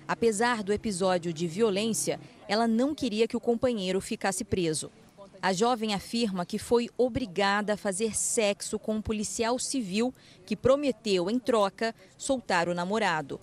[0.07, 4.91] Apesar do episódio de violência, ela não queria que o companheiro ficasse preso.
[5.41, 10.13] A jovem afirma que foi obrigada a fazer sexo com um policial civil
[10.45, 13.39] que prometeu, em troca, soltar o namorado.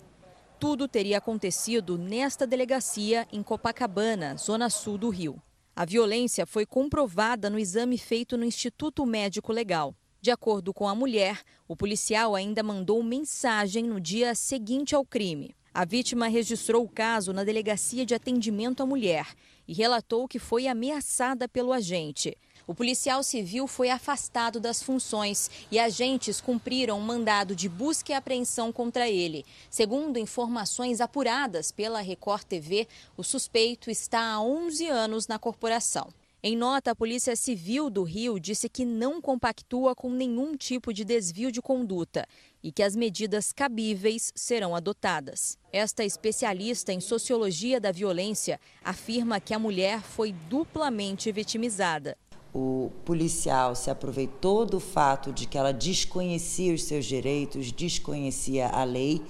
[0.59, 5.41] Tudo teria acontecido nesta delegacia em Copacabana, zona sul do Rio.
[5.73, 9.95] A violência foi comprovada no exame feito no Instituto Médico Legal.
[10.19, 15.55] De acordo com a mulher, o policial ainda mandou mensagem no dia seguinte ao crime.
[15.73, 19.25] A vítima registrou o caso na Delegacia de Atendimento à Mulher
[19.65, 22.37] e relatou que foi ameaçada pelo agente.
[22.67, 28.15] O policial civil foi afastado das funções e agentes cumpriram um mandado de busca e
[28.15, 29.45] apreensão contra ele.
[29.69, 32.87] Segundo informações apuradas pela Record TV,
[33.17, 36.07] o suspeito está há 11 anos na corporação.
[36.43, 41.05] Em nota, a Polícia Civil do Rio disse que não compactua com nenhum tipo de
[41.05, 42.27] desvio de conduta
[42.63, 45.55] e que as medidas cabíveis serão adotadas.
[45.71, 52.17] Esta especialista em sociologia da violência afirma que a mulher foi duplamente vitimizada.
[52.53, 58.83] O policial se aproveitou do fato de que ela desconhecia os seus direitos, desconhecia a
[58.83, 59.21] lei,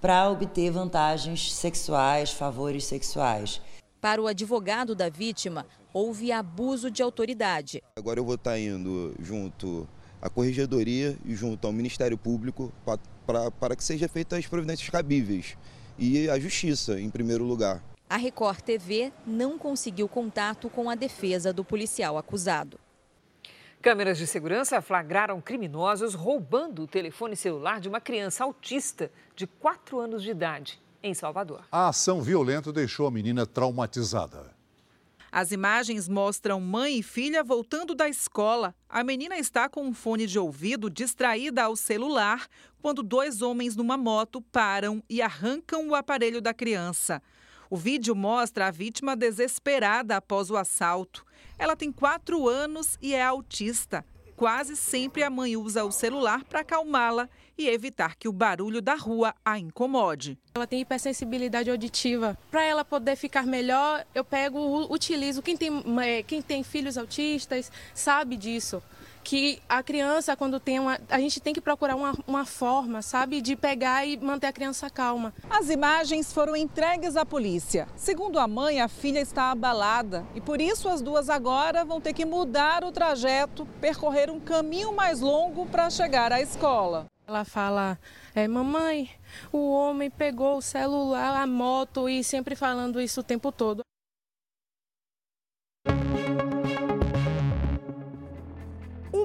[0.00, 3.60] para obter vantagens sexuais, favores sexuais.
[4.00, 7.82] Para o advogado da vítima, houve abuso de autoridade.
[7.96, 9.88] Agora eu vou estar indo junto
[10.22, 14.88] à Corregedoria e junto ao Ministério Público pra, pra, para que sejam feitas as providências
[14.88, 15.56] cabíveis
[15.98, 17.82] e a justiça, em primeiro lugar.
[18.10, 22.80] A Record TV não conseguiu contato com a defesa do policial acusado.
[23.82, 30.00] Câmeras de segurança flagraram criminosos roubando o telefone celular de uma criança autista de 4
[30.00, 31.66] anos de idade, em Salvador.
[31.70, 34.56] A ação violenta deixou a menina traumatizada.
[35.30, 38.74] As imagens mostram mãe e filha voltando da escola.
[38.88, 42.48] A menina está com um fone de ouvido distraída ao celular
[42.80, 47.22] quando dois homens numa moto param e arrancam o aparelho da criança.
[47.70, 51.24] O vídeo mostra a vítima desesperada após o assalto.
[51.58, 54.02] Ela tem quatro anos e é autista.
[54.36, 58.94] Quase sempre a mãe usa o celular para acalmá-la e evitar que o barulho da
[58.94, 60.38] rua a incomode.
[60.54, 62.38] Ela tem hipersensibilidade auditiva.
[62.50, 65.42] Para ela poder ficar melhor, eu pego, utilizo.
[65.42, 68.82] Quem tem, é, quem tem filhos autistas sabe disso
[69.22, 70.98] que a criança, quando tem uma.
[71.08, 74.88] A gente tem que procurar uma, uma forma, sabe, de pegar e manter a criança
[74.88, 75.34] calma.
[75.50, 77.88] As imagens foram entregues à polícia.
[77.96, 82.12] Segundo a mãe, a filha está abalada e por isso as duas agora vão ter
[82.12, 87.06] que mudar o trajeto, percorrer um caminho mais longo para chegar à escola.
[87.26, 87.98] Ela fala,
[88.34, 89.10] é, mamãe,
[89.52, 93.82] o homem pegou o celular, a moto e sempre falando isso o tempo todo.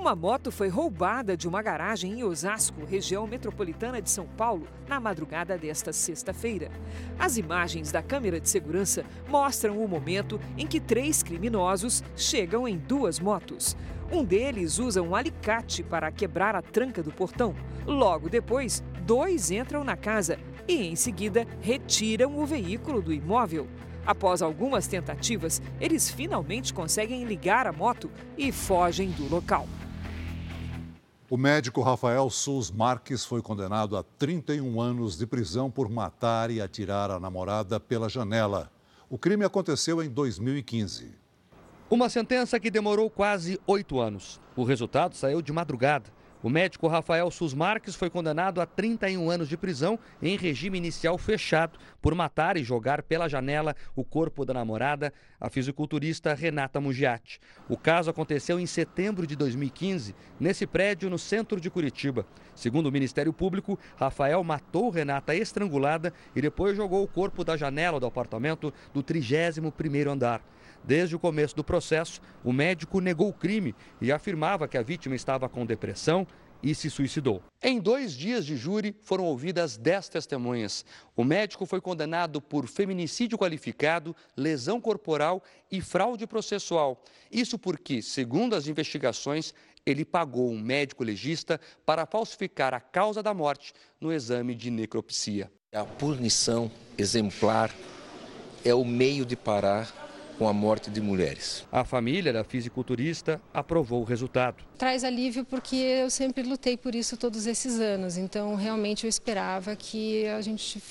[0.03, 4.99] Uma moto foi roubada de uma garagem em Osasco, região metropolitana de São Paulo, na
[4.99, 6.69] madrugada desta sexta-feira.
[7.17, 12.77] As imagens da câmera de segurança mostram o momento em que três criminosos chegam em
[12.77, 13.77] duas motos.
[14.11, 17.55] Um deles usa um alicate para quebrar a tranca do portão.
[17.85, 20.37] Logo depois, dois entram na casa
[20.67, 23.69] e, em seguida, retiram o veículo do imóvel.
[24.05, 29.65] Após algumas tentativas, eles finalmente conseguem ligar a moto e fogem do local.
[31.33, 36.61] O médico Rafael Sus Marques foi condenado a 31 anos de prisão por matar e
[36.61, 38.71] atirar a namorada pela janela.
[39.09, 41.11] O crime aconteceu em 2015.
[41.89, 44.39] Uma sentença que demorou quase oito anos.
[44.55, 46.11] O resultado saiu de madrugada.
[46.43, 51.17] O médico Rafael Sus Marques foi condenado a 31 anos de prisão em regime inicial
[51.17, 57.39] fechado por matar e jogar pela janela o corpo da namorada, a fisiculturista Renata Mugiati.
[57.69, 62.25] O caso aconteceu em setembro de 2015, nesse prédio no centro de Curitiba.
[62.53, 68.01] Segundo o Ministério Público, Rafael matou Renata estrangulada e depois jogou o corpo da janela
[68.01, 70.41] do apartamento do 31º andar.
[70.83, 75.15] Desde o começo do processo, o médico negou o crime e afirmava que a vítima
[75.15, 76.27] estava com depressão
[76.61, 77.43] e se suicidou.
[77.61, 80.85] Em dois dias de júri, foram ouvidas dez testemunhas.
[81.15, 87.03] O médico foi condenado por feminicídio qualificado, lesão corporal e fraude processual.
[87.29, 89.53] Isso porque, segundo as investigações,
[89.85, 95.51] ele pagou um médico legista para falsificar a causa da morte no exame de necropsia.
[95.73, 97.73] A punição exemplar
[98.63, 99.91] é o meio de parar
[100.37, 101.65] com a morte de mulheres.
[101.71, 104.63] A família da fisiculturista aprovou o resultado.
[104.77, 109.75] Traz alívio porque eu sempre lutei por isso todos esses anos, então realmente eu esperava
[109.75, 110.81] que a gente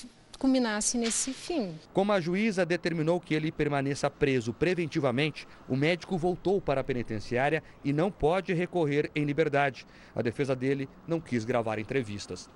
[0.43, 1.73] culminasse nesse fim.
[1.93, 7.63] Como a juíza determinou que ele permaneça preso preventivamente, o médico voltou para a penitenciária
[7.81, 9.85] e não pode recorrer em liberdade.
[10.13, 12.49] A defesa dele não quis gravar entrevistas.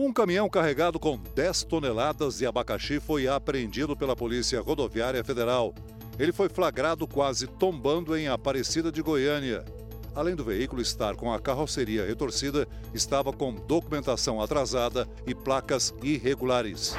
[0.00, 5.74] Um caminhão carregado com 10 toneladas de abacaxi foi apreendido pela Polícia Rodoviária Federal.
[6.16, 9.64] Ele foi flagrado quase tombando em Aparecida de Goiânia.
[10.14, 16.94] Além do veículo estar com a carroceria retorcida, estava com documentação atrasada e placas irregulares.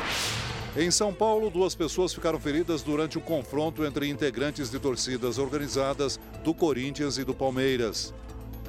[0.75, 6.19] Em São Paulo, duas pessoas ficaram feridas durante um confronto entre integrantes de torcidas organizadas
[6.43, 8.13] do Corinthians e do Palmeiras.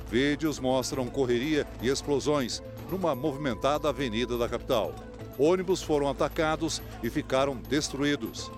[0.08, 4.94] Vídeos mostram correria e explosões numa movimentada avenida da capital.
[5.38, 8.50] Ônibus foram atacados e ficaram destruídos.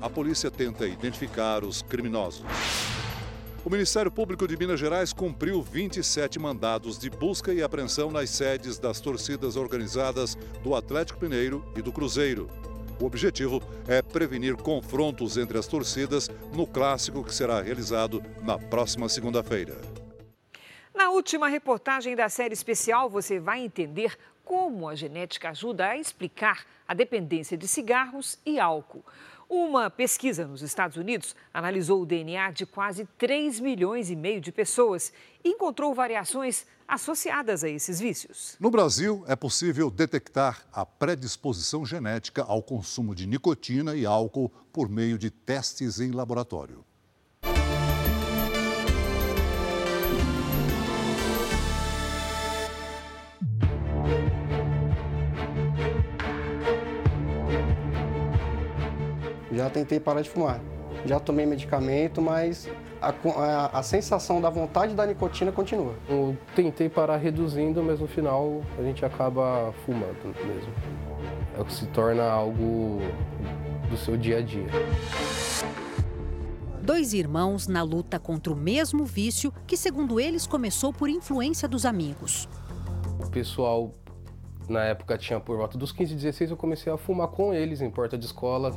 [0.00, 2.44] A polícia tenta identificar os criminosos.
[3.64, 8.78] O Ministério Público de Minas Gerais cumpriu 27 mandados de busca e apreensão nas sedes
[8.78, 12.50] das torcidas organizadas do Atlético Mineiro e do Cruzeiro.
[13.00, 19.08] O objetivo é prevenir confrontos entre as torcidas no clássico que será realizado na próxima
[19.08, 19.93] segunda-feira.
[21.04, 26.64] Na última reportagem da série especial, você vai entender como a genética ajuda a explicar
[26.88, 29.04] a dependência de cigarros e álcool.
[29.46, 34.50] Uma pesquisa nos Estados Unidos analisou o DNA de quase 3 milhões e meio de
[34.50, 35.12] pessoas
[35.44, 38.56] e encontrou variações associadas a esses vícios.
[38.58, 44.88] No Brasil, é possível detectar a predisposição genética ao consumo de nicotina e álcool por
[44.88, 46.82] meio de testes em laboratório.
[59.64, 60.60] Já tentei parar de fumar.
[61.06, 62.68] Já tomei medicamento, mas
[63.00, 65.94] a, a, a, sensação da vontade da nicotina continua.
[66.06, 70.70] Eu tentei parar reduzindo, mas no final a gente acaba fumando mesmo.
[71.56, 73.00] É o que se torna algo
[73.88, 74.66] do seu dia a dia.
[76.82, 81.86] Dois irmãos na luta contra o mesmo vício que, segundo eles, começou por influência dos
[81.86, 82.46] amigos.
[83.18, 83.94] O pessoal,
[84.68, 87.90] na época, tinha por volta dos 15, 16, eu comecei a fumar com eles em
[87.90, 88.70] porta de escola.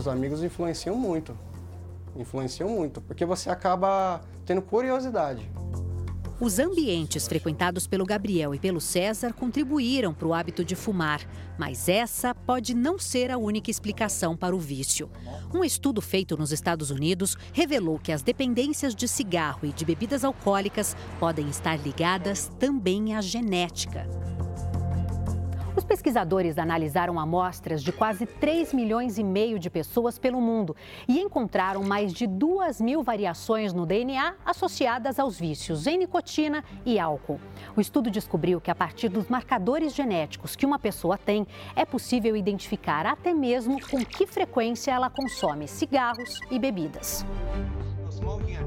[0.00, 1.36] Os amigos influenciam muito.
[2.16, 5.46] Influenciam muito, porque você acaba tendo curiosidade.
[6.40, 11.20] Os ambientes frequentados pelo Gabriel e pelo César contribuíram para o hábito de fumar,
[11.58, 15.10] mas essa pode não ser a única explicação para o vício.
[15.52, 20.24] Um estudo feito nos Estados Unidos revelou que as dependências de cigarro e de bebidas
[20.24, 24.08] alcoólicas podem estar ligadas também à genética.
[25.76, 30.74] Os pesquisadores analisaram amostras de quase 3 milhões e meio de pessoas pelo mundo
[31.06, 36.98] e encontraram mais de 2 mil variações no DNA associadas aos vícios em nicotina e
[36.98, 37.40] álcool.
[37.76, 41.46] O estudo descobriu que, a partir dos marcadores genéticos que uma pessoa tem,
[41.76, 47.24] é possível identificar até mesmo com que frequência ela consome cigarros e bebidas.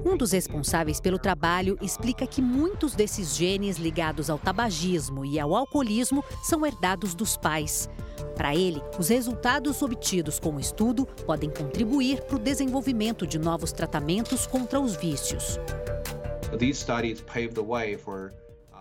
[0.06, 5.56] Um dos responsáveis pelo trabalho explica que muitos desses genes ligados ao tabagismo e ao
[5.56, 7.90] alcoolismo são herdados dos pais.
[8.36, 13.72] Para ele, os resultados obtidos com o estudo podem contribuir para o desenvolvimento de novos
[13.72, 15.60] tratamentos contra os vícios.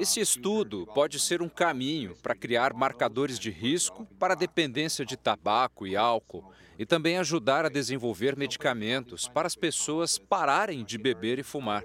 [0.03, 5.17] Esse estudo pode ser um caminho para criar marcadores de risco para a dependência de
[5.17, 11.39] tabaco e álcool e também ajudar a desenvolver medicamentos para as pessoas pararem de beber
[11.39, 11.85] e fumar.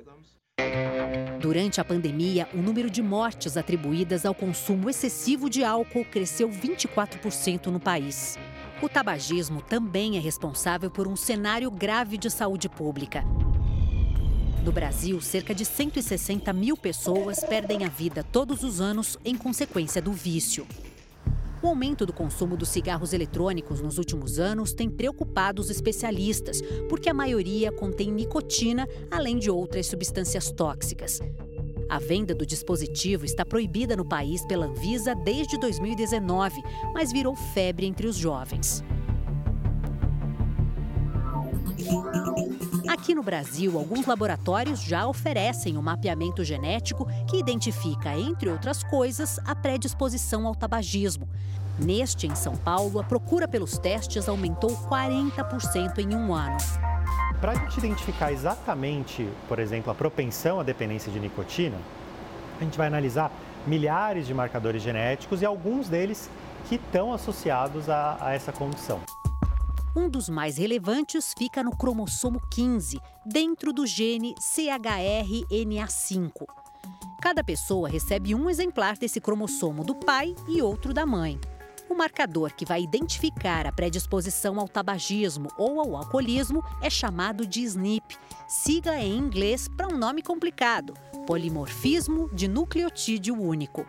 [1.39, 7.68] Durante a pandemia, o número de mortes atribuídas ao consumo excessivo de álcool cresceu 24%
[7.68, 8.36] no país.
[8.82, 13.24] O tabagismo também é responsável por um cenário grave de saúde pública.
[14.68, 20.01] No Brasil, cerca de 160 mil pessoas perdem a vida todos os anos em consequência
[20.01, 20.68] do vício.
[21.63, 27.09] O aumento do consumo dos cigarros eletrônicos nos últimos anos tem preocupado os especialistas, porque
[27.09, 31.22] a maioria contém nicotina, além de outras substâncias tóxicas.
[31.88, 36.61] A venda do dispositivo está proibida no país pela Anvisa desde 2019,
[36.93, 38.84] mas virou febre entre os jovens.
[42.88, 48.81] Aqui no Brasil, alguns laboratórios já oferecem o um mapeamento genético que identifica, entre outras
[48.81, 51.27] coisas, a predisposição ao tabagismo.
[51.77, 56.57] Neste, em São Paulo, a procura pelos testes aumentou 40% em um ano.
[57.41, 61.77] Para a gente identificar exatamente, por exemplo, a propensão à dependência de nicotina,
[62.59, 63.31] a gente vai analisar
[63.67, 66.29] milhares de marcadores genéticos e alguns deles
[66.69, 69.01] que estão associados a, a essa condição.
[69.98, 76.45] Um dos mais relevantes fica no cromossomo 15, dentro do gene CHRNA5.
[77.20, 81.41] Cada pessoa recebe um exemplar desse cromossomo do pai e outro da mãe.
[81.89, 87.64] O marcador que vai identificar a predisposição ao tabagismo ou ao alcoolismo é chamado de
[87.64, 88.18] SNP,
[88.48, 90.93] sigla em inglês para um nome complicado:
[91.26, 93.84] polimorfismo de nucleotídeo único.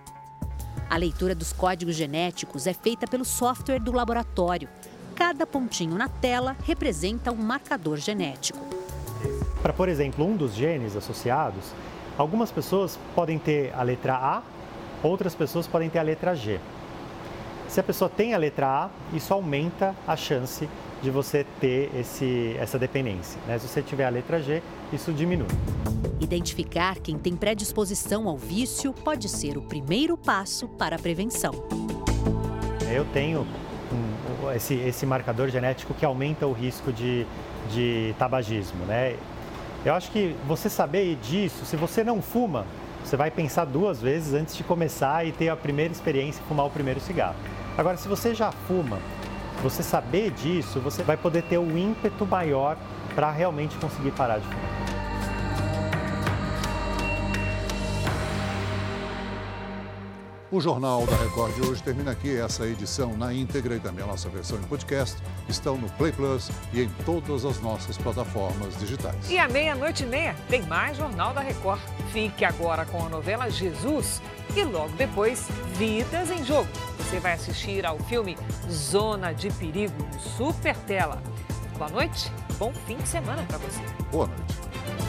[0.88, 4.70] A leitura dos códigos genéticos é feita pelo software do laboratório.
[5.18, 8.60] Cada pontinho na tela representa um marcador genético.
[9.60, 11.72] Para, por exemplo, um dos genes associados,
[12.16, 14.42] algumas pessoas podem ter a letra A,
[15.02, 16.60] outras pessoas podem ter a letra G.
[17.66, 20.68] Se a pessoa tem a letra A, isso aumenta a chance
[21.02, 23.40] de você ter esse, essa dependência.
[23.48, 23.58] Né?
[23.58, 24.62] Se você tiver a letra G,
[24.92, 25.48] isso diminui.
[26.20, 31.52] Identificar quem tem predisposição ao vício pode ser o primeiro passo para a prevenção.
[32.88, 33.44] Eu tenho
[34.52, 37.26] esse, esse marcador genético que aumenta o risco de,
[37.70, 38.84] de tabagismo.
[38.84, 39.16] Né?
[39.84, 42.66] Eu acho que você saber disso, se você não fuma,
[43.04, 46.66] você vai pensar duas vezes antes de começar e ter a primeira experiência e fumar
[46.66, 47.36] o primeiro cigarro.
[47.76, 48.98] Agora, se você já fuma,
[49.62, 52.76] você saber disso, você vai poder ter o um ímpeto maior
[53.14, 54.77] para realmente conseguir parar de fumar.
[60.50, 62.38] O Jornal da Record de hoje termina aqui.
[62.38, 66.50] Essa edição na íntegra e também a nossa versão em podcast estão no Play Plus
[66.72, 69.30] e em todas as nossas plataformas digitais.
[69.30, 71.80] E à meia-noite e meia tem mais Jornal da Record.
[72.12, 74.22] Fique agora com a novela Jesus
[74.56, 76.68] e logo depois Vidas em Jogo.
[76.96, 78.38] Você vai assistir ao filme
[78.70, 81.22] Zona de Perigo, Super Tela.
[81.76, 83.82] Boa noite, bom fim de semana para você.
[84.10, 85.07] Boa noite.